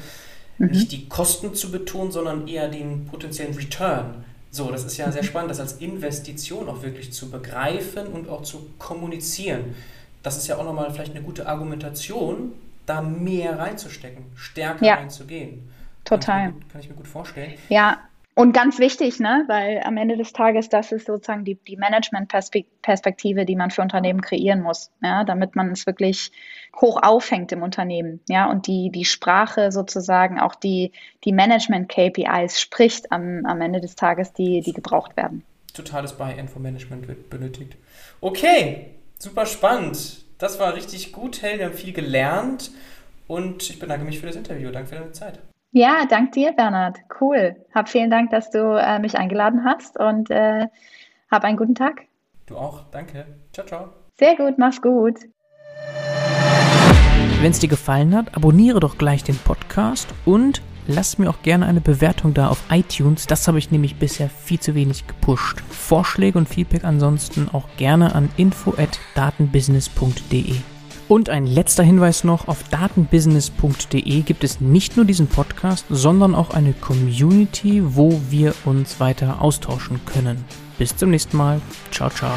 [0.61, 0.71] mhm.
[0.71, 4.25] nicht die Kosten zu betonen, sondern eher den potenziellen Return.
[4.51, 5.27] So, das ist ja sehr mhm.
[5.27, 9.75] spannend, das als Investition auch wirklich zu begreifen und auch zu kommunizieren.
[10.23, 12.53] Das ist ja auch nochmal vielleicht eine gute Argumentation,
[12.87, 14.95] da mehr reinzustecken, stärker ja.
[14.95, 15.71] reinzugehen.
[16.05, 16.51] Total.
[16.51, 17.55] Kann ich, kann ich mir gut vorstellen.
[17.69, 17.99] Ja,
[18.41, 19.45] und ganz wichtig, ne?
[19.49, 24.23] weil am Ende des Tages, das ist sozusagen die, die Management-Perspektive, die man für Unternehmen
[24.23, 25.25] kreieren muss, ja?
[25.25, 26.33] damit man es wirklich
[26.81, 28.21] hoch aufhängt im Unternehmen.
[28.29, 28.51] Ja?
[28.51, 30.93] Und die, die Sprache sozusagen, auch die,
[31.25, 35.45] die Management-KPIs spricht am, am Ende des Tages, die, die gebraucht werden.
[35.75, 37.77] Totales Buy-Info-Management wird benötigt.
[38.21, 38.87] Okay,
[39.19, 40.25] super spannend.
[40.39, 41.59] Das war richtig gut, Helen.
[41.59, 42.71] Wir haben viel gelernt
[43.29, 44.71] und ich bedanke mich für das Interview.
[44.71, 45.39] Danke für deine Zeit.
[45.73, 46.99] Ja, dank dir, Bernhard.
[47.21, 47.55] Cool.
[47.73, 50.67] Hab vielen Dank, dass du äh, mich eingeladen hast und äh,
[51.31, 52.03] hab einen guten Tag.
[52.47, 52.83] Du auch.
[52.91, 53.25] Danke.
[53.53, 53.91] Ciao, ciao.
[54.19, 54.59] Sehr gut.
[54.59, 55.21] Mach's gut.
[57.41, 61.67] Wenn es dir gefallen hat, abonniere doch gleich den Podcast und lass mir auch gerne
[61.67, 63.29] eine Bewertung da auf iTunes.
[63.29, 65.61] Das habe ich nämlich bisher viel zu wenig gepusht.
[65.71, 70.57] Vorschläge und Feedback ansonsten auch gerne an info@datenbusiness.de.
[71.11, 76.51] Und ein letzter Hinweis noch, auf datenbusiness.de gibt es nicht nur diesen Podcast, sondern auch
[76.51, 80.45] eine Community, wo wir uns weiter austauschen können.
[80.79, 81.61] Bis zum nächsten Mal.
[81.91, 82.31] Ciao, ciao.